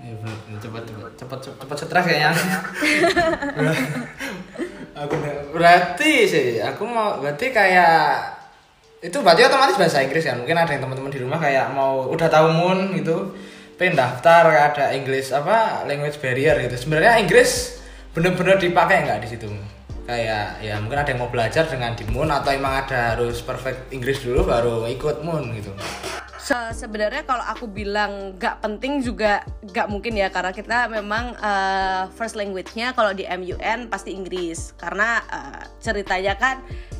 [0.00, 0.16] Ya,
[0.60, 2.32] cepat cepat cepat cepat stres kayaknya.
[5.00, 5.14] aku
[5.56, 8.39] berarti sih, aku mau berarti kayak
[9.00, 10.36] itu berarti otomatis bahasa Inggris kan?
[10.36, 13.32] Mungkin ada yang teman-teman di rumah kayak mau udah tahu moon gitu.
[13.80, 16.76] Pengen daftar ada Inggris apa language barrier gitu.
[16.76, 17.80] Sebenarnya Inggris
[18.12, 19.48] bener-bener dipakai nggak di situ
[20.10, 23.94] kayak ya mungkin ada yang mau belajar dengan di moon atau emang ada harus perfect
[23.94, 25.70] Inggris dulu baru ikut moon gitu?
[26.40, 32.10] Se sebenarnya kalau aku bilang gak penting juga gak mungkin ya karena kita memang uh,
[32.18, 34.74] first language-nya kalau di MUN pasti Inggris.
[34.74, 36.58] Karena uh, ceritanya kan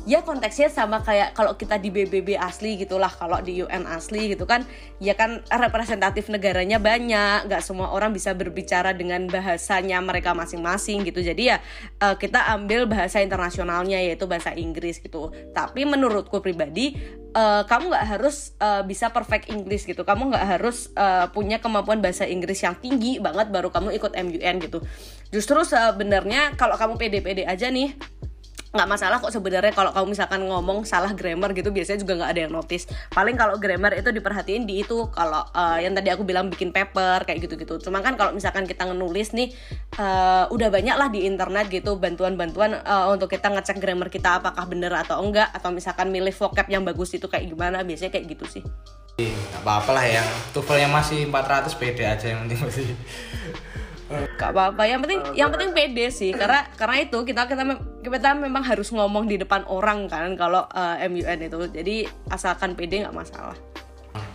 [0.09, 4.49] ya konteksnya sama kayak kalau kita di BBB asli gitulah kalau di UN asli gitu
[4.49, 4.65] kan
[4.97, 7.45] ya kan representatif negaranya banyak.
[7.45, 11.21] Nggak semua orang bisa berbicara dengan bahasanya mereka masing-masing gitu.
[11.21, 11.61] Jadi ya
[12.01, 15.29] uh, kita ambil bahasa internasionalnya yaitu bahasa Inggris gitu.
[15.53, 16.97] Tapi menurutku pribadi
[17.37, 20.01] uh, kamu nggak harus uh, bisa perfect Inggris gitu.
[20.01, 24.55] Kamu nggak harus uh, punya kemampuan bahasa Inggris yang tinggi banget baru kamu ikut MUN
[24.65, 24.81] gitu.
[25.29, 27.95] Justru sebenarnya kalau kamu pede-pede aja nih
[28.71, 32.41] nggak masalah kok sebenarnya kalau kamu misalkan ngomong salah grammar gitu biasanya juga nggak ada
[32.47, 32.87] yang notice.
[33.11, 37.23] Paling kalau grammar itu diperhatiin di itu kalau uh, yang tadi aku bilang bikin paper
[37.23, 39.53] kayak gitu gitu cuma kan kalau misalkan kita ngenulis nih
[40.01, 44.65] uh, udah banyak lah di internet gitu bantuan-bantuan uh, untuk kita ngecek grammar kita apakah
[44.65, 48.45] bener atau enggak atau misalkan milih vocab yang bagus itu kayak gimana biasanya kayak gitu
[48.47, 48.63] sih.
[49.61, 50.27] Apa-apa lah yang
[50.81, 52.87] yang masih 400 pede aja yang penting masih
[54.37, 54.83] gak apa-apa.
[54.87, 56.31] Yang penting yang penting pede sih.
[56.35, 57.63] Karena karena itu kita kita
[58.01, 61.59] kita memang harus ngomong di depan orang kan kalau uh, eh, MUN itu.
[61.71, 61.95] Jadi
[62.29, 63.55] asalkan pede nggak masalah.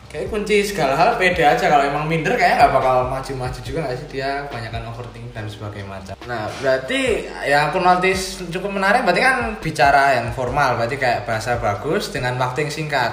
[0.06, 1.66] Kayak kunci segala hal pede aja.
[1.68, 4.08] Kalau emang minder kayaknya nggak bakal maju-maju juga nggak sih?
[4.16, 6.14] Dia banyakkan overthinking dan sebagainya macam.
[6.24, 9.04] Nah berarti yang aku notice cukup menarik.
[9.04, 13.12] Berarti kan bicara yang formal berarti kayak bahasa bagus dengan waktu yang singkat.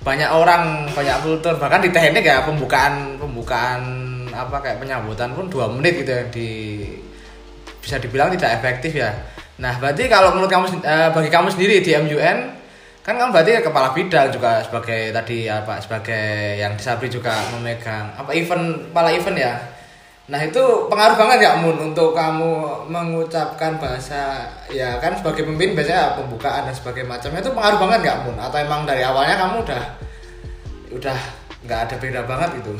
[0.00, 3.99] Banyak orang banyak kultur bahkan di teknik ya pembukaan pembukaan
[4.46, 6.48] apa kayak penyambutan pun dua menit gitu ya di
[7.80, 9.10] bisa dibilang tidak efektif ya.
[9.60, 12.38] Nah berarti kalau menurut kamu uh, bagi kamu sendiri di MUN
[13.00, 18.30] kan kamu berarti kepala bidang juga sebagai tadi apa sebagai yang disabri juga memegang apa
[18.36, 19.54] event kepala event ya.
[20.30, 26.14] Nah itu pengaruh banget ya Mun untuk kamu mengucapkan bahasa ya kan sebagai pemimpin biasanya
[26.14, 29.82] pembukaan dan sebagainya macamnya itu pengaruh banget nggak Mun atau emang dari awalnya kamu udah
[30.94, 31.18] udah
[31.66, 32.74] nggak ada beda banget gitu?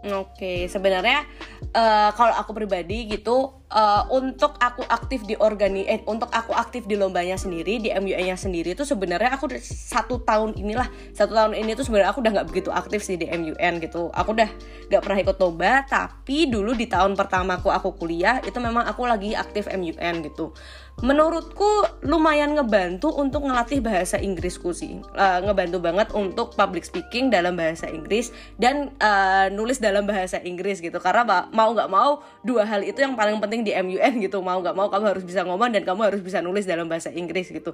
[0.00, 1.28] Oke, sebenarnya
[1.76, 6.88] uh, kalau aku pribadi gitu uh, untuk aku aktif di organi eh, untuk aku aktif
[6.88, 11.52] di lombanya sendiri di MUA nya sendiri itu sebenarnya aku satu tahun inilah satu tahun
[11.52, 14.08] ini tuh sebenarnya aku udah nggak begitu aktif sih di MUN gitu.
[14.16, 14.48] Aku udah
[14.88, 19.04] nggak pernah ikut lomba tapi dulu di tahun pertama aku aku kuliah itu memang aku
[19.04, 20.56] lagi aktif MUN gitu
[21.00, 25.00] menurutku lumayan ngebantu untuk ngelatih bahasa Inggrisku sih.
[25.16, 30.80] Uh, ngebantu banget untuk public speaking dalam bahasa Inggris dan uh, nulis dalam bahasa Inggris
[30.80, 30.96] gitu.
[31.00, 34.44] Karena mau nggak mau dua hal itu yang paling penting di MUN gitu.
[34.44, 37.48] Mau nggak mau kamu harus bisa ngomong dan kamu harus bisa nulis dalam bahasa Inggris
[37.48, 37.72] gitu.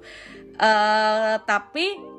[0.56, 2.15] Uh, tapi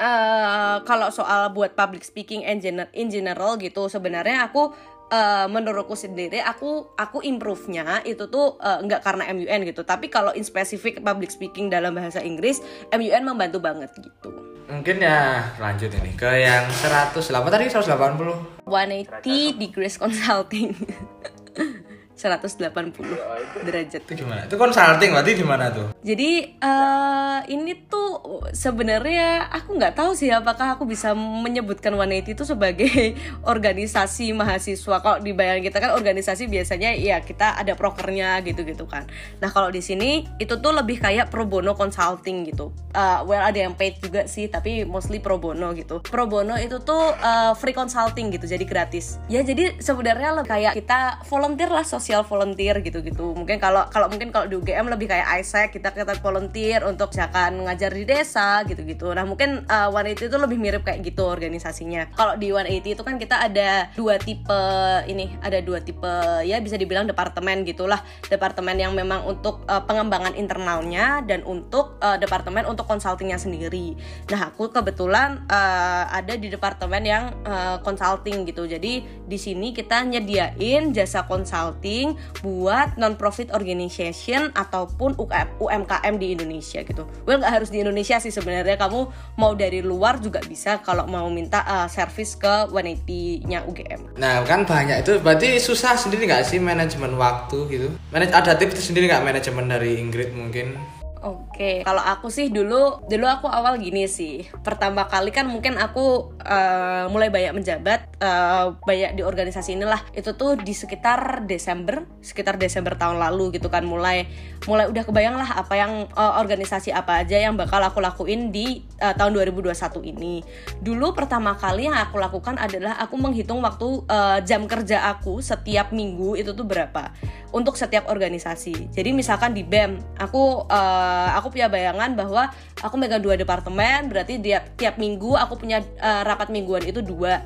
[0.00, 4.72] uh, kalau soal buat public speaking in general, in general gitu sebenarnya aku
[5.12, 9.84] uh, menurutku sendiri aku aku improve-nya itu tuh uh, nggak karena MUN gitu.
[9.84, 14.32] Tapi kalau in spesifik public speaking dalam bahasa Inggris MUN membantu banget gitu.
[14.70, 20.70] Mungkin ya lanjut ini ke yang 100 apa tadi 180 180 degrees consulting
[22.20, 24.02] 180 derajat.
[24.04, 24.44] Itu gimana?
[24.44, 25.88] Itu consulting berarti gimana tuh?
[26.04, 32.44] Jadi uh, ini tuh sebenarnya aku nggak tahu sih apakah aku bisa menyebutkan 180 itu
[32.44, 33.16] sebagai
[33.52, 34.96] organisasi mahasiswa.
[35.00, 39.08] Kalau di bayangan kita kan organisasi biasanya ya kita ada prokernya gitu-gitu kan.
[39.40, 42.68] Nah kalau di sini itu tuh lebih kayak pro bono consulting gitu.
[42.92, 46.04] Uh, well ada yang paid juga sih tapi mostly pro bono gitu.
[46.04, 49.16] Pro bono itu tuh uh, free consulting gitu jadi gratis.
[49.32, 53.38] Ya jadi sebenarnya kayak kita volunteer lah sosial social volunteer gitu-gitu.
[53.38, 57.62] Mungkin kalau kalau mungkin kalau di UGM lebih kayak Isaac kita kita volunteer untuk misalkan
[57.62, 59.14] ngajar di desa gitu-gitu.
[59.14, 62.10] Nah mungkin uh, 180 itu lebih mirip kayak gitu organisasinya.
[62.18, 64.62] Kalau di 180 itu kan kita ada dua tipe
[65.06, 68.02] ini ada dua tipe ya bisa dibilang departemen gitulah.
[68.26, 73.94] Departemen yang memang untuk uh, pengembangan internalnya dan untuk uh, departemen untuk consultingnya sendiri.
[74.34, 78.66] Nah aku kebetulan uh, ada di departemen yang uh, consulting gitu.
[78.66, 81.99] Jadi di sini kita nyediain jasa consulting
[82.44, 85.16] buat non profit organization ataupun
[85.60, 87.04] UMKM di Indonesia gitu.
[87.24, 89.00] Well nggak harus di Indonesia sih sebenarnya kamu
[89.36, 94.20] mau dari luar juga bisa kalau mau minta uh, service ke 180-nya UGM.
[94.20, 97.88] Nah kan banyak itu berarti susah sendiri nggak sih manajemen waktu gitu?
[98.12, 100.99] Manaj ada tips sendiri nggak manajemen dari Ingrid mungkin?
[101.20, 104.48] Oke, kalau aku sih dulu dulu aku awal gini sih.
[104.64, 110.00] Pertama kali kan mungkin aku uh, mulai banyak menjabat, uh, banyak di organisasi inilah.
[110.16, 114.32] Itu tuh di sekitar Desember, sekitar Desember tahun lalu gitu kan mulai
[114.64, 118.88] mulai udah kebayang lah apa yang uh, organisasi apa aja yang bakal aku lakuin di
[119.04, 119.76] uh, tahun 2021
[120.16, 120.40] ini.
[120.80, 125.92] Dulu pertama kali yang aku lakukan adalah aku menghitung waktu uh, jam kerja aku setiap
[125.92, 127.12] minggu itu tuh berapa
[127.52, 128.88] untuk setiap organisasi.
[128.94, 134.06] Jadi misalkan di BEM, aku uh, uh, aku punya bayangan bahwa aku megang dua departemen
[134.06, 137.42] berarti tiap tiap minggu aku punya uh, rapat mingguan itu dua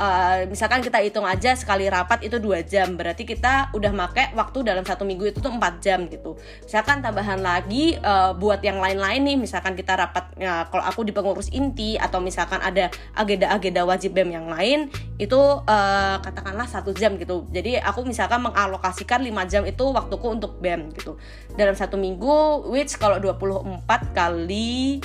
[0.00, 4.64] uh, misalkan kita hitung aja sekali rapat itu dua jam berarti kita udah make waktu
[4.64, 6.40] dalam satu minggu itu tuh empat jam gitu.
[6.64, 11.12] Misalkan tambahan lagi uh, buat yang lain-lain nih misalkan kita rapat ya, kalau aku di
[11.12, 14.88] pengurus inti atau misalkan ada agenda-agenda wajib bem yang lain
[15.20, 15.36] itu
[15.68, 17.44] uh, katakanlah satu jam gitu.
[17.52, 21.20] Jadi aku misalkan mengalokasikan lima jam itu waktuku untuk bem gitu.
[21.54, 23.84] Dalam satu minggu which kalau 24
[24.16, 25.02] kali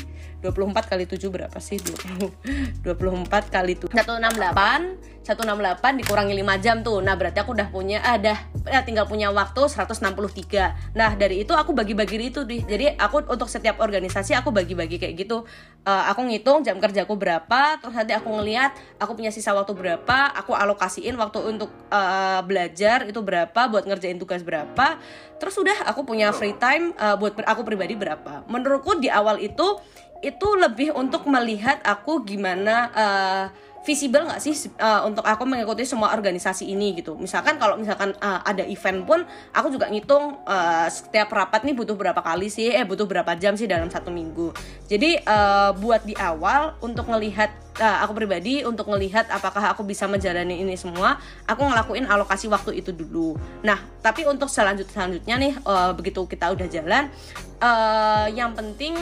[0.53, 1.79] 24 kali 7 berapa sih?
[1.81, 7.01] 20 24 kali 7 168 168 dikurangi 5 jam tuh.
[7.01, 10.93] Nah, berarti aku udah punya ah, ya, tinggal punya waktu 163.
[10.93, 12.61] Nah, dari itu aku bagi-bagi itu di.
[12.61, 15.41] Jadi aku untuk setiap organisasi aku bagi-bagi kayak gitu.
[15.81, 20.33] Uh, aku ngitung jam kerjaku berapa, terus nanti aku ngelihat aku punya sisa waktu berapa,
[20.33, 25.01] aku alokasiin waktu untuk uh, belajar itu berapa, buat ngerjain tugas berapa.
[25.41, 28.45] Terus udah aku punya free time uh, buat aku pribadi berapa.
[28.49, 29.77] Menurutku di awal itu
[30.25, 33.45] itu lebih untuk melihat aku gimana uh,
[33.85, 37.13] visible nggak sih uh, untuk aku mengikuti semua organisasi ini gitu.
[37.21, 39.21] Misalkan kalau misalkan uh, ada event pun
[39.53, 43.53] aku juga ngitung uh, setiap rapat nih butuh berapa kali sih, eh butuh berapa jam
[43.53, 44.49] sih dalam satu minggu.
[44.89, 50.09] Jadi uh, buat di awal untuk ngelihat uh, aku pribadi untuk ngelihat apakah aku bisa
[50.09, 53.37] menjalani ini semua, aku ngelakuin alokasi waktu itu dulu.
[53.61, 57.13] Nah, tapi untuk selanjut selanjutnya nih uh, begitu kita udah jalan,
[57.61, 58.97] uh, yang penting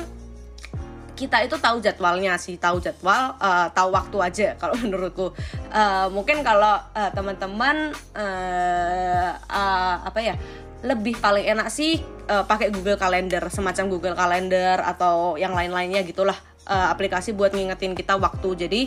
[1.13, 5.33] kita itu tahu jadwalnya sih tahu jadwal uh, tahu waktu aja kalau menurutku.
[5.69, 10.35] Uh, mungkin kalau uh, teman-teman uh, uh, apa ya
[10.83, 16.35] lebih paling enak sih uh, pakai Google Calendar semacam Google Calendar atau yang lain-lainnya gitulah
[16.67, 18.67] uh, aplikasi buat ngingetin kita waktu.
[18.67, 18.81] Jadi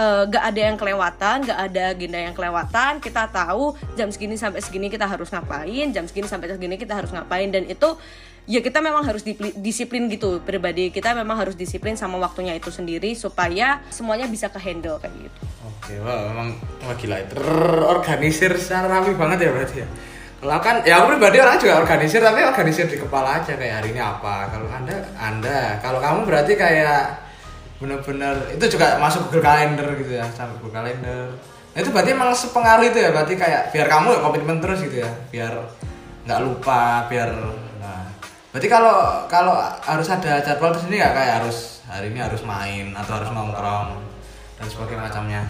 [0.00, 3.04] uh, gak ada yang kelewatan gak ada agenda yang kelewatan.
[3.04, 7.12] Kita tahu jam segini sampai segini kita harus ngapain jam segini sampai segini kita harus
[7.12, 7.52] ngapain.
[7.52, 7.88] Dan itu
[8.46, 9.22] ya kita memang harus
[9.58, 10.90] disiplin gitu pribadi.
[10.90, 15.40] Kita memang harus disiplin sama waktunya itu sendiri supaya semuanya bisa ke handle kayak gitu.
[15.66, 16.48] Oke wah memang
[16.82, 17.22] wah gila.
[17.30, 19.88] Terorganisir secara rapi banget ya berarti ya.
[20.42, 23.94] Kalau kan ya aku pribadi orang juga organisir tapi organisir di kepala aja kayak hari
[23.94, 24.50] ini apa.
[24.50, 25.78] Kalau anda anda.
[25.78, 27.22] Kalau kamu berarti kayak
[27.78, 31.34] bener-bener itu juga masuk Google Calendar gitu ya sampai Google Calendar.
[31.72, 35.10] Nah, itu berarti emang sepengaruh itu ya berarti kayak biar kamu komitmen terus gitu ya
[35.30, 35.56] biar
[36.26, 37.30] nggak lupa biar
[38.52, 42.92] Berarti kalau kalau harus ada jadwal di sini nggak kayak harus hari ini harus main
[42.92, 43.96] atau harus nongkrong
[44.60, 45.42] dan sebagainya macamnya.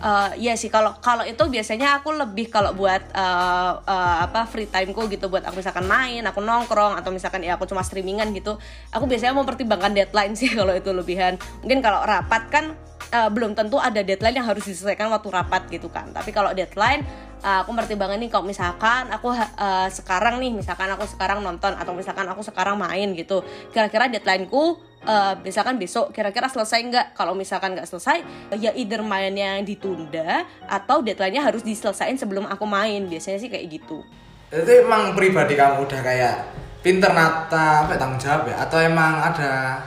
[0.00, 4.64] Uh, iya sih kalau kalau itu biasanya aku lebih kalau buat uh, uh, apa free
[4.64, 8.58] timeku gitu buat aku misalkan main, aku nongkrong atau misalkan ya aku cuma streamingan gitu.
[8.90, 11.38] Aku biasanya mempertimbangkan deadline sih kalau itu lebihan.
[11.62, 12.74] Mungkin kalau rapat kan
[13.12, 16.10] uh, belum tentu ada deadline yang harus diselesaikan waktu rapat gitu kan.
[16.14, 17.04] Tapi kalau deadline
[17.42, 21.92] uh, aku pertimbangan nih kalau misalkan aku uh, sekarang nih misalkan aku sekarang nonton atau
[21.92, 23.42] misalkan aku sekarang main gitu.
[23.74, 27.06] Kira-kira deadlineku uh, misalkan besok kira-kira selesai nggak?
[27.18, 28.22] Kalau misalkan nggak selesai
[28.56, 33.06] ya either mainnya yang ditunda atau deadline-nya harus diselesain sebelum aku main.
[33.10, 34.06] Biasanya sih kayak gitu.
[34.50, 36.34] Itu emang pribadi kamu udah kayak
[36.82, 38.56] pinter nata apa tanggung jawab ya?
[38.66, 39.78] Atau emang ada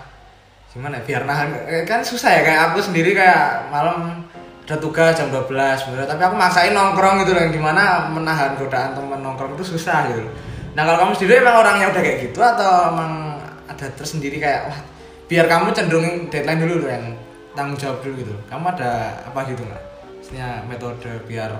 [0.73, 1.47] gimana ya biar nahan.
[1.85, 4.25] Kan susah ya kayak aku sendiri kayak malam
[4.63, 8.95] ada tugas jam 12 sebenarnya tapi aku maksain nongkrong gitu yang di mana menahan godaan
[8.95, 10.23] temen nongkrong itu susah gitu
[10.71, 14.79] nah kalau kamu sendiri emang orangnya udah kayak gitu atau emang ada tersendiri kayak wah
[15.27, 17.11] biar kamu cenderung deadline dulu yang
[17.53, 19.83] tanggung jawab dulu gitu kamu ada apa gitu nggak?
[20.19, 21.51] Maksudnya metode biar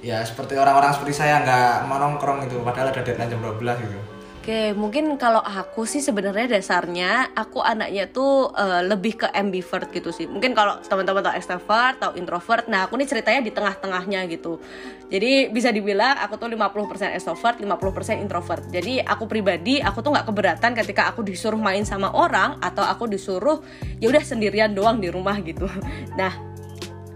[0.00, 3.98] ya seperti orang-orang seperti saya nggak mau nongkrong gitu padahal ada deadline jam 12 gitu
[4.46, 10.14] Oke, mungkin kalau aku sih sebenarnya dasarnya aku anaknya tuh uh, lebih ke ambivert gitu
[10.14, 10.30] sih.
[10.30, 14.62] Mungkin kalau teman-teman tahu extrovert atau introvert, nah aku nih ceritanya di tengah-tengahnya gitu.
[15.10, 18.62] Jadi bisa dibilang aku tuh 50% extrovert, 50% introvert.
[18.70, 23.10] Jadi aku pribadi, aku tuh nggak keberatan ketika aku disuruh main sama orang atau aku
[23.10, 23.58] disuruh
[23.98, 25.66] ya udah sendirian doang di rumah gitu.
[26.14, 26.55] Nah,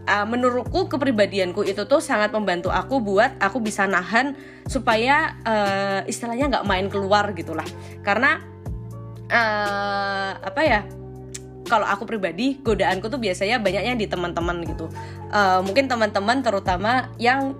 [0.06, 4.36] uh, menurutku kepribadianku itu tuh sangat membantu aku buat aku bisa nahan
[4.68, 7.66] supaya uh, istilahnya nggak main keluar gitulah
[8.04, 8.40] karena
[9.30, 10.80] uh, apa ya
[11.70, 14.90] kalau aku pribadi godaanku tuh biasanya banyaknya di teman-teman gitu.
[15.30, 17.54] Uh, mungkin teman-teman terutama yang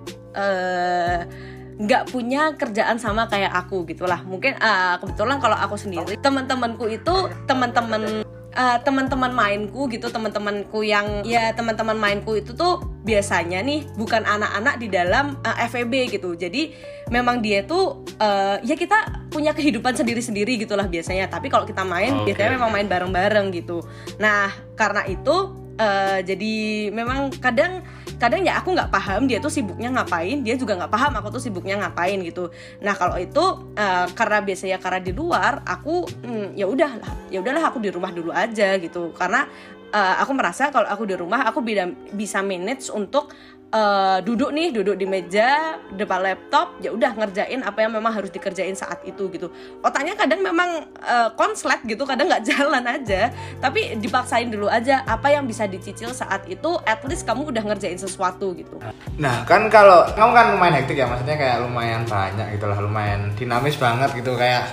[1.79, 6.87] nggak uh, punya kerjaan sama kayak aku gitulah mungkin uh, kebetulan kalau aku sendiri teman-temanku
[6.91, 8.23] itu teman-teman
[8.55, 14.77] uh, teman-teman mainku gitu teman-temanku yang ya teman-teman mainku itu tuh biasanya nih bukan anak-anak
[14.77, 16.35] di dalam uh, eh, FEB gitu.
[16.37, 16.75] Jadi
[17.09, 21.27] memang dia tuh uh, ya kita punya kehidupan sendiri-sendiri gitulah biasanya.
[21.31, 22.31] Tapi kalau kita main okay.
[22.33, 23.81] biasanya memang main bareng-bareng gitu.
[24.19, 26.53] Nah karena itu uh, jadi
[26.93, 27.81] memang kadang
[28.21, 31.41] kadang ya aku nggak paham dia tuh sibuknya ngapain dia juga nggak paham aku tuh
[31.41, 32.53] sibuknya ngapain gitu.
[32.85, 33.41] Nah kalau itu
[33.73, 36.91] uh, karena biasanya karena di luar aku hmm, ya udah
[37.33, 39.09] ya udahlah aku di rumah dulu aja gitu.
[39.17, 39.49] Karena
[39.89, 43.33] uh, aku merasa kalau aku di rumah aku bisa bisa manage untuk
[43.71, 48.29] uh, duduk nih duduk di meja depan laptop ya udah ngerjain apa yang memang harus
[48.29, 49.47] dikerjain saat itu gitu.
[49.81, 53.31] Otaknya kadang memang uh, konslet gitu kadang nggak jalan aja.
[53.59, 57.97] Tapi dipaksain dulu aja apa yang bisa dicicil saat itu at least kamu udah ngerjain
[57.97, 58.77] sesuatu gitu.
[59.17, 63.31] Nah kan kalau kamu kan lumayan hektik ya maksudnya kayak lumayan banyak gitu lah lumayan
[63.39, 64.67] dinamis banget gitu kayak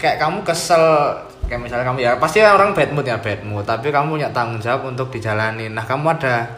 [0.00, 0.84] kayak kamu kesel
[1.44, 4.62] kayak misalnya kamu ya pasti orang bad mood ya bad mood tapi kamu punya tanggung
[4.62, 6.56] jawab untuk dijalani nah kamu ada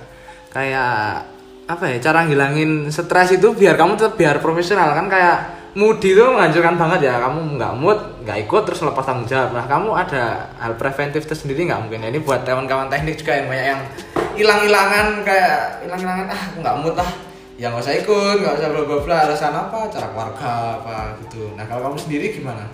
[0.52, 1.31] kayak
[1.66, 4.92] apa ya cara ngilangin stres itu biar kamu tetap biar profesional.
[4.92, 5.36] Kan kayak
[5.78, 7.14] moody itu menghancurkan banget ya.
[7.22, 9.54] Kamu nggak mood nggak ikut terus lepas tanggung jawab.
[9.54, 12.02] Nah kamu ada hal preventif tersendiri nggak mungkin?
[12.04, 13.82] Ya ini buat kawan-kawan teknik juga yang banyak yang
[14.32, 17.10] hilang-hilangan kayak hilang-hilangan ah aku nggak mood lah.
[17.60, 19.16] Ya nggak usah ikut nggak usah bla bla bla.
[19.30, 19.78] Alasan apa?
[19.88, 20.50] Cara keluarga
[20.82, 20.94] apa
[21.24, 21.52] gitu.
[21.54, 22.64] Nah kalau kamu sendiri gimana?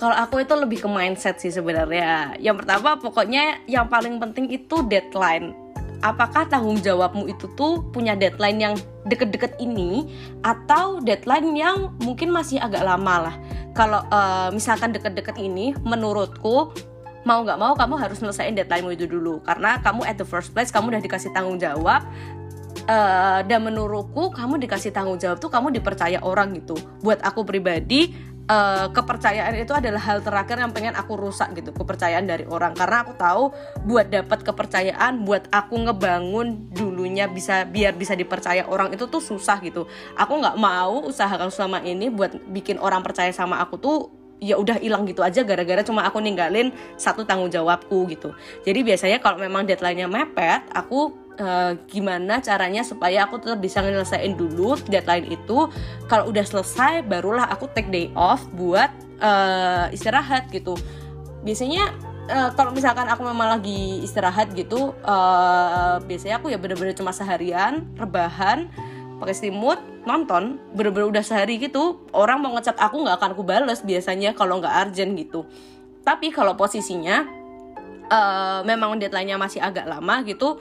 [0.00, 2.32] Kalau aku itu lebih ke mindset sih sebenarnya.
[2.40, 5.52] Yang pertama pokoknya yang paling penting itu deadline
[6.00, 8.74] apakah tanggung jawabmu itu tuh punya deadline yang
[9.08, 10.08] deket-deket ini
[10.44, 13.36] atau deadline yang mungkin masih agak lama lah?
[13.76, 16.72] Kalau uh, misalkan deket-deket ini menurutku
[17.28, 19.44] mau nggak mau kamu harus selesaiin deadlinemu itu dulu.
[19.44, 22.04] Karena kamu at the first place kamu udah dikasih tanggung jawab
[22.88, 26.76] uh, dan menurutku kamu dikasih tanggung jawab tuh kamu dipercaya orang gitu.
[27.04, 32.26] Buat aku pribadi uh, kepercayaan itu adalah hal terakhir yang pengen aku rusak gitu kepercayaan
[32.26, 32.74] dari orang.
[32.74, 33.54] Karena aku tahu
[33.86, 39.62] buat dapat kepercayaan buat aku ngebangun dulunya bisa biar bisa dipercaya orang itu tuh susah
[39.62, 39.86] gitu.
[40.18, 43.98] Aku nggak mau usahakan selama ini buat bikin orang percaya sama aku tuh
[44.40, 48.32] ya udah hilang gitu aja gara-gara cuma aku ninggalin satu tanggung jawabku gitu.
[48.64, 54.36] Jadi biasanya kalau memang deadline-nya mepet aku uh, gimana caranya supaya aku tetap bisa nyelesain
[54.36, 55.66] dulu deadline itu.
[56.06, 60.76] Kalau udah selesai barulah aku take day off buat uh, istirahat gitu.
[61.42, 61.90] Biasanya
[62.28, 67.88] uh, kalau misalkan aku memang lagi istirahat gitu uh, biasanya aku ya bener-bener cuma seharian
[67.96, 68.68] rebahan
[69.18, 70.60] pakai selimut nonton.
[70.76, 74.74] Bener-bener udah sehari gitu orang mau ngechat aku nggak akan aku bales biasanya kalau nggak
[74.86, 75.48] urgent gitu.
[76.00, 77.28] Tapi kalau posisinya
[78.10, 80.58] uh, memang deadline-nya masih agak lama gitu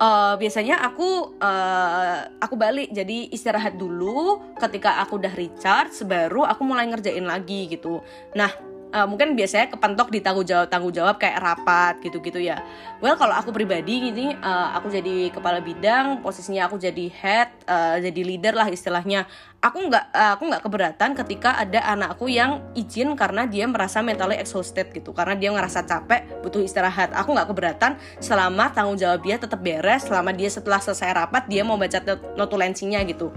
[0.00, 6.64] uh, biasanya aku uh, aku balik jadi istirahat dulu ketika aku udah recharge baru aku
[6.64, 8.00] mulai ngerjain lagi gitu
[8.32, 8.50] nah
[8.94, 12.60] uh, mungkin biasanya kepentok di tanggung jawab tanggung jawab kayak rapat gitu-gitu ya.
[12.98, 17.96] Well kalau aku pribadi gini, uh, aku jadi kepala bidang, posisinya aku jadi head, uh,
[18.02, 19.26] jadi leader lah istilahnya.
[19.60, 24.40] Aku nggak uh, aku nggak keberatan ketika ada anakku yang izin karena dia merasa mentally
[24.40, 27.12] exhausted gitu, karena dia ngerasa capek, butuh istirahat.
[27.12, 31.60] Aku nggak keberatan selama tanggung jawab dia tetap beres, selama dia setelah selesai rapat dia
[31.60, 32.00] mau baca
[32.40, 33.28] notulensinya gitu.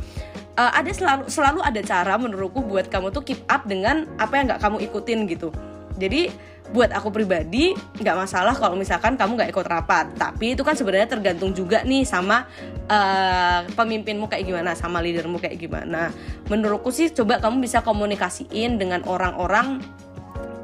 [0.55, 4.47] Uh, ada selalu selalu ada cara menurutku buat kamu tuh keep up dengan apa yang
[4.47, 5.51] nggak kamu ikutin gitu.
[5.99, 6.31] Jadi
[6.71, 10.15] buat aku pribadi nggak masalah kalau misalkan kamu nggak ikut rapat.
[10.15, 12.47] Tapi itu kan sebenarnya tergantung juga nih sama
[12.87, 16.13] uh, pemimpinmu kayak gimana sama leadermu kayak gimana.
[16.47, 19.83] Menurutku sih coba kamu bisa komunikasiin dengan orang-orang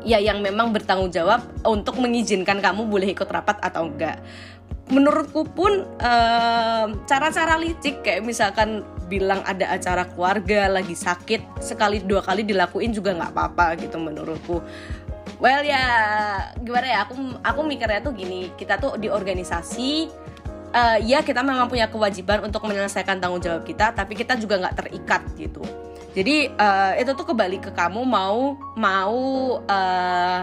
[0.08, 4.24] ya yang memang bertanggung jawab untuk mengizinkan kamu boleh ikut rapat atau enggak
[4.90, 5.86] menurutku pun
[7.06, 12.90] cara-cara uh, licik kayak misalkan bilang ada acara keluarga lagi sakit sekali dua kali dilakuin
[12.90, 14.62] juga nggak apa-apa gitu menurutku
[15.40, 15.84] well ya
[16.60, 16.98] gimana ya?
[17.08, 20.12] Aku aku mikirnya tuh gini kita tuh di organisasi
[20.76, 24.76] uh, ya kita memang punya kewajiban untuk menyelesaikan tanggung jawab kita tapi kita juga nggak
[24.86, 25.64] terikat gitu.
[26.14, 29.20] Jadi uh, itu tuh kembali ke kamu mau mau
[29.64, 30.42] uh,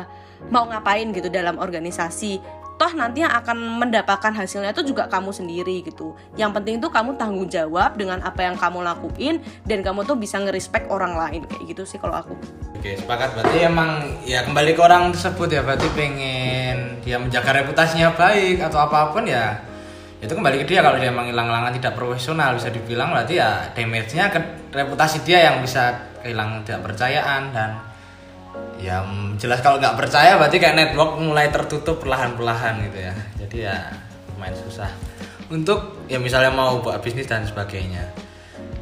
[0.49, 2.39] mau ngapain gitu dalam organisasi
[2.77, 6.12] toh nanti yang akan mendapatkan hasilnya itu juga kamu sendiri gitu.
[6.37, 10.37] Yang penting tuh kamu tanggung jawab dengan apa yang kamu lakuin dan kamu tuh bisa
[10.37, 12.37] ngerespek orang lain kayak gitu sih kalau aku.
[12.77, 13.33] Oke sepakat.
[13.33, 15.61] Berarti emang ya kembali ke orang tersebut ya.
[15.64, 19.57] Berarti pengen dia menjaga reputasinya baik atau apa pun ya
[20.20, 20.85] itu kembali ke dia.
[20.85, 24.41] Kalau dia emang hilang-hilangan tidak profesional bisa dibilang berarti ya damage-nya ke
[24.77, 27.70] reputasi dia yang bisa kehilangan tidak percayaan dan
[28.81, 29.03] ya
[29.41, 33.14] jelas kalau nggak percaya berarti kayak network mulai tertutup perlahan-perlahan gitu ya.
[33.41, 33.77] Jadi ya
[34.37, 34.91] lumayan susah.
[35.49, 38.11] Untuk ya misalnya mau buat bisnis dan sebagainya.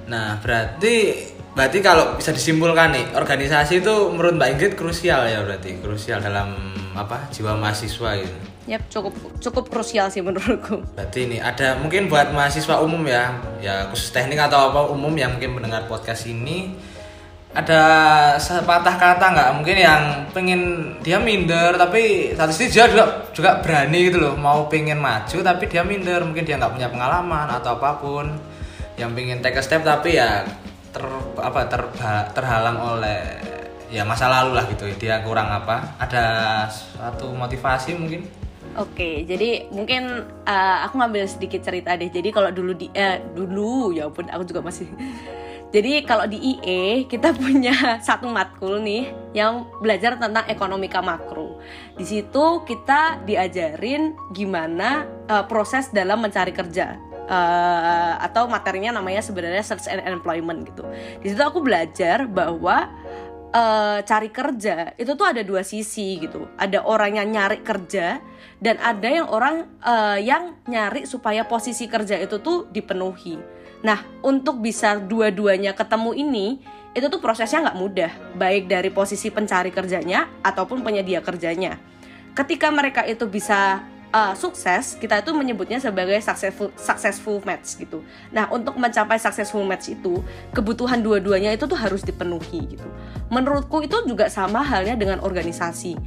[0.09, 5.79] Nah berarti berarti kalau bisa disimpulkan nih organisasi itu menurut Mbak Ingrid krusial ya berarti
[5.79, 8.39] krusial dalam apa jiwa mahasiswa gitu.
[8.65, 9.13] Yap, cukup
[9.45, 10.81] cukup krusial sih menurutku.
[10.97, 15.37] Berarti ini ada mungkin buat mahasiswa umum ya, ya khusus teknik atau apa umum yang
[15.37, 16.73] mungkin mendengar podcast ini
[17.55, 17.83] ada
[18.35, 19.51] sepatah kata nggak?
[19.63, 20.03] Mungkin yang
[20.35, 20.61] pengen
[21.07, 24.35] dia minder tapi satu sisi dia juga juga berani gitu loh.
[24.35, 26.27] Mau pengen maju tapi dia minder.
[26.27, 28.27] Mungkin dia nggak punya pengalaman atau apa pun
[28.99, 30.43] yang pengen take a step tapi ya
[30.91, 31.03] ter
[31.39, 31.83] apa ter,
[32.35, 33.23] terhalang oleh
[33.87, 34.91] ya masa lalu lah gitu.
[34.99, 35.95] Dia kurang apa.
[36.03, 36.27] Ada
[36.71, 38.27] satu motivasi mungkin?
[38.75, 42.11] Oke, jadi mungkin uh, aku ngambil sedikit cerita deh.
[42.11, 44.91] Jadi kalau dulu di uh, dulu ya pun aku juga masih
[45.75, 51.59] jadi kalau di IE kita punya satu matkul nih yang belajar tentang ekonomika makro.
[51.99, 56.95] Di situ kita diajarin gimana uh, proses dalam mencari kerja.
[57.25, 60.85] Uh, atau materinya namanya sebenarnya search and employment gitu.
[61.25, 62.93] Di situ aku belajar bahwa
[63.51, 66.47] uh, cari kerja itu tuh ada dua sisi gitu.
[66.61, 68.21] Ada orang yang nyari kerja
[68.61, 73.54] dan ada yang orang uh, yang nyari supaya posisi kerja itu tuh dipenuhi.
[73.85, 76.47] Nah, untuk bisa dua-duanya ketemu ini,
[76.97, 81.77] itu tuh prosesnya nggak mudah, baik dari posisi pencari kerjanya ataupun penyedia kerjanya.
[82.33, 88.01] Ketika mereka itu bisa uh, sukses, kita itu menyebutnya sebagai successful successful match gitu.
[88.31, 90.23] Nah, untuk mencapai successful match itu,
[90.55, 92.89] kebutuhan dua-duanya itu tuh harus dipenuhi gitu.
[93.29, 95.99] Menurutku itu juga sama halnya dengan organisasi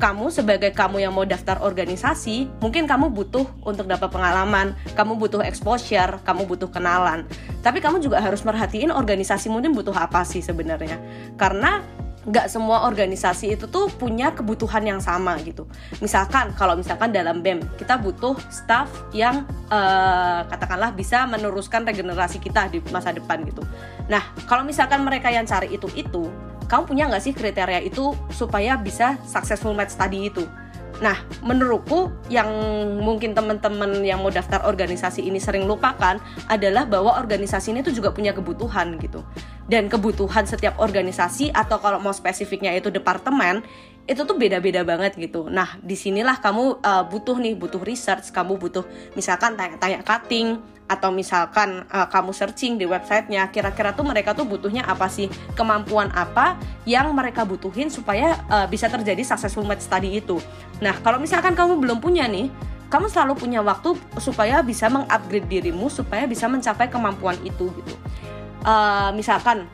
[0.00, 5.44] kamu sebagai kamu yang mau daftar organisasi, mungkin kamu butuh untuk dapat pengalaman, kamu butuh
[5.44, 7.28] exposure, kamu butuh kenalan.
[7.60, 10.96] Tapi kamu juga harus merhatiin organisasi mungkin butuh apa sih sebenarnya.
[11.36, 11.84] Karena
[12.20, 15.64] nggak semua organisasi itu tuh punya kebutuhan yang sama gitu.
[16.04, 22.68] Misalkan kalau misalkan dalam BEM kita butuh staff yang uh, katakanlah bisa meneruskan regenerasi kita
[22.68, 23.64] di masa depan gitu.
[24.12, 26.28] Nah kalau misalkan mereka yang cari itu itu
[26.70, 30.46] kamu punya nggak sih kriteria itu supaya bisa successful match tadi itu
[31.00, 32.46] Nah, menurutku yang
[33.00, 38.12] mungkin teman-teman yang mau daftar organisasi ini sering lupakan adalah bahwa organisasi ini tuh juga
[38.12, 39.24] punya kebutuhan gitu.
[39.64, 43.64] Dan kebutuhan setiap organisasi atau kalau mau spesifiknya itu departemen
[44.04, 45.48] itu tuh beda-beda banget gitu.
[45.48, 48.84] Nah, di sinilah kamu uh, butuh nih, butuh research, kamu butuh
[49.16, 50.60] misalkan tanya-tanya cutting,
[50.90, 55.30] atau misalkan uh, kamu searching di websitenya kira-kira tuh mereka tuh butuhnya apa sih?
[55.54, 60.42] Kemampuan apa yang mereka butuhin supaya uh, bisa terjadi successful match tadi itu?
[60.82, 62.50] Nah kalau misalkan kamu belum punya nih
[62.90, 67.94] kamu selalu punya waktu supaya bisa mengupgrade dirimu supaya bisa mencapai kemampuan itu gitu.
[68.66, 69.70] Uh, misalkan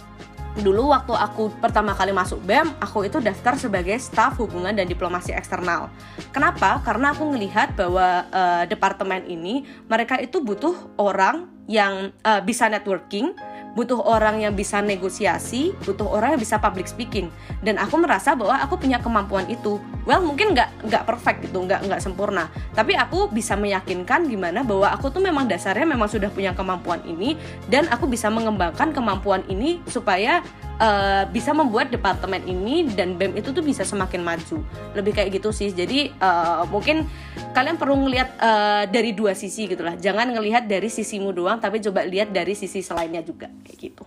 [0.60, 5.36] dulu waktu aku pertama kali masuk BEM, aku itu daftar sebagai staf hubungan dan diplomasi
[5.36, 5.92] eksternal.
[6.32, 6.80] Kenapa?
[6.80, 13.34] Karena aku melihat bahwa uh, departemen ini mereka itu butuh orang yang uh, bisa networking,
[13.76, 17.28] butuh orang yang bisa negosiasi, butuh orang yang bisa public speaking.
[17.60, 19.76] Dan aku merasa bahwa aku punya kemampuan itu.
[20.08, 22.48] Well, mungkin nggak nggak perfect gitu, nggak nggak sempurna.
[22.72, 27.36] Tapi aku bisa meyakinkan gimana bahwa aku tuh memang dasarnya memang sudah punya kemampuan ini
[27.68, 30.40] dan aku bisa mengembangkan kemampuan ini supaya
[30.80, 34.62] uh, bisa membuat departemen ini dan BEM itu tuh bisa semakin maju.
[34.92, 35.72] Lebih kayak gitu sih.
[35.72, 37.08] Jadi uh, mungkin
[37.52, 39.96] kalian perlu ngelihat uh, dari dua sisi gitulah.
[39.96, 44.04] Jangan ngelihat dari sisimu doang, tapi coba lihat dari sisi selainnya juga kayak gitu.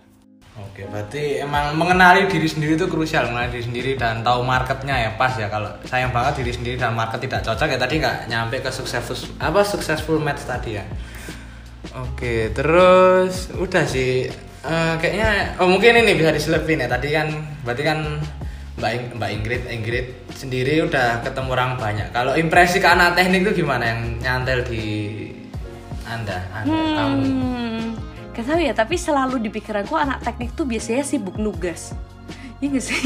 [0.60, 5.10] Oke, berarti emang mengenali diri sendiri itu krusial, mengenali diri sendiri dan tahu marketnya ya
[5.16, 5.48] pas ya.
[5.48, 9.16] Kalau sayang banget diri sendiri dan market tidak cocok ya tadi nggak nyampe ke successful
[9.40, 10.84] apa successful match tadi ya.
[11.96, 14.28] Oke, terus udah sih
[14.60, 17.32] Uh, kayaknya oh mungkin ini bisa diselipin ya tadi kan
[17.64, 18.20] berarti kan
[18.76, 22.08] Mbak Ing, Mbak Ingrid Ingrid sendiri udah ketemu orang banyak.
[22.16, 24.84] Kalau impresi ke anak teknik itu gimana yang nyantel di
[26.08, 27.24] Anda, anda hmm, kamu?
[28.34, 31.92] Gak ya, tapi selalu di pikiranku anak teknik tuh biasanya sibuk nugas.
[32.58, 33.00] Iya gak sih?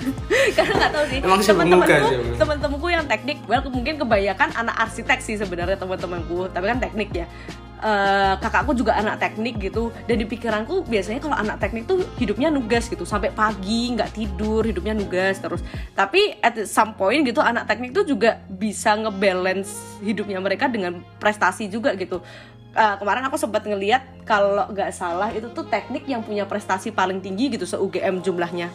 [0.56, 2.34] karena nggak tahu sih teman-temanku ya, Bu?
[2.40, 7.26] teman-temanku yang teknik well mungkin kebanyakan anak arsitek sih sebenarnya teman-temanku tapi kan teknik ya
[7.80, 9.88] Eh, kakakku juga anak teknik gitu.
[10.04, 13.08] Dan di pikiranku biasanya kalau anak teknik tuh hidupnya nugas gitu.
[13.08, 15.64] Sampai pagi nggak tidur hidupnya nugas terus.
[15.96, 21.72] Tapi at some point gitu anak teknik tuh juga bisa ngebalance hidupnya mereka dengan prestasi
[21.72, 22.20] juga gitu.
[22.76, 27.24] Eh, kemarin aku sempat ngeliat kalau nggak salah itu tuh teknik yang punya prestasi paling
[27.24, 28.70] tinggi gitu se UGM jumlahnya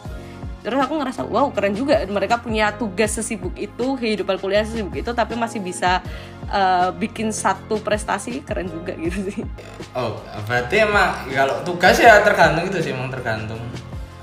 [0.65, 5.13] terus aku ngerasa wow keren juga mereka punya tugas sesibuk itu kehidupan kuliah sesibuk itu
[5.13, 6.01] tapi masih bisa
[6.49, 9.45] eh, bikin satu prestasi keren juga gitu sih
[9.95, 13.55] Oh, berarti emang kalau tugas ya tergantung itu sih emang tergantung.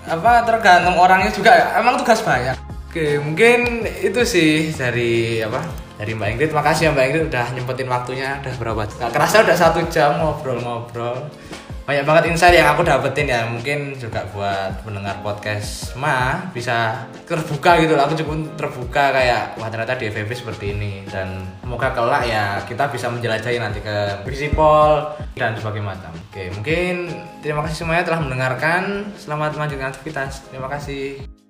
[0.05, 1.49] Apa tergantung orangnya juga.
[1.81, 2.53] Emang tugas banyak.
[2.93, 5.65] Oke, mungkin itu sih dari apa?
[5.97, 6.51] Dari Mbak Ingrid.
[6.53, 8.29] Makasih ya Mbak Ingrid udah nyempetin waktunya.
[8.45, 8.85] Udah berapa?
[8.85, 11.33] Gak kerasa udah satu jam ngobrol-ngobrol.
[11.83, 13.43] Banyak banget insight yang aku dapetin ya.
[13.51, 17.99] Mungkin juga buat pendengar podcast Ma bisa terbuka gitu.
[17.99, 22.87] Aku cukup terbuka kayak wah ternyata di FVP seperti ini dan semoga kelak ya kita
[22.87, 26.13] bisa menjelajahi nanti ke Visipol dan sebagainya macam.
[26.31, 27.11] Oke, mungkin
[27.43, 29.11] terima kasih semuanya telah mendengarkan.
[29.19, 30.47] Selamat melanjutkan aktivitas.
[30.55, 31.42] Terima kasih.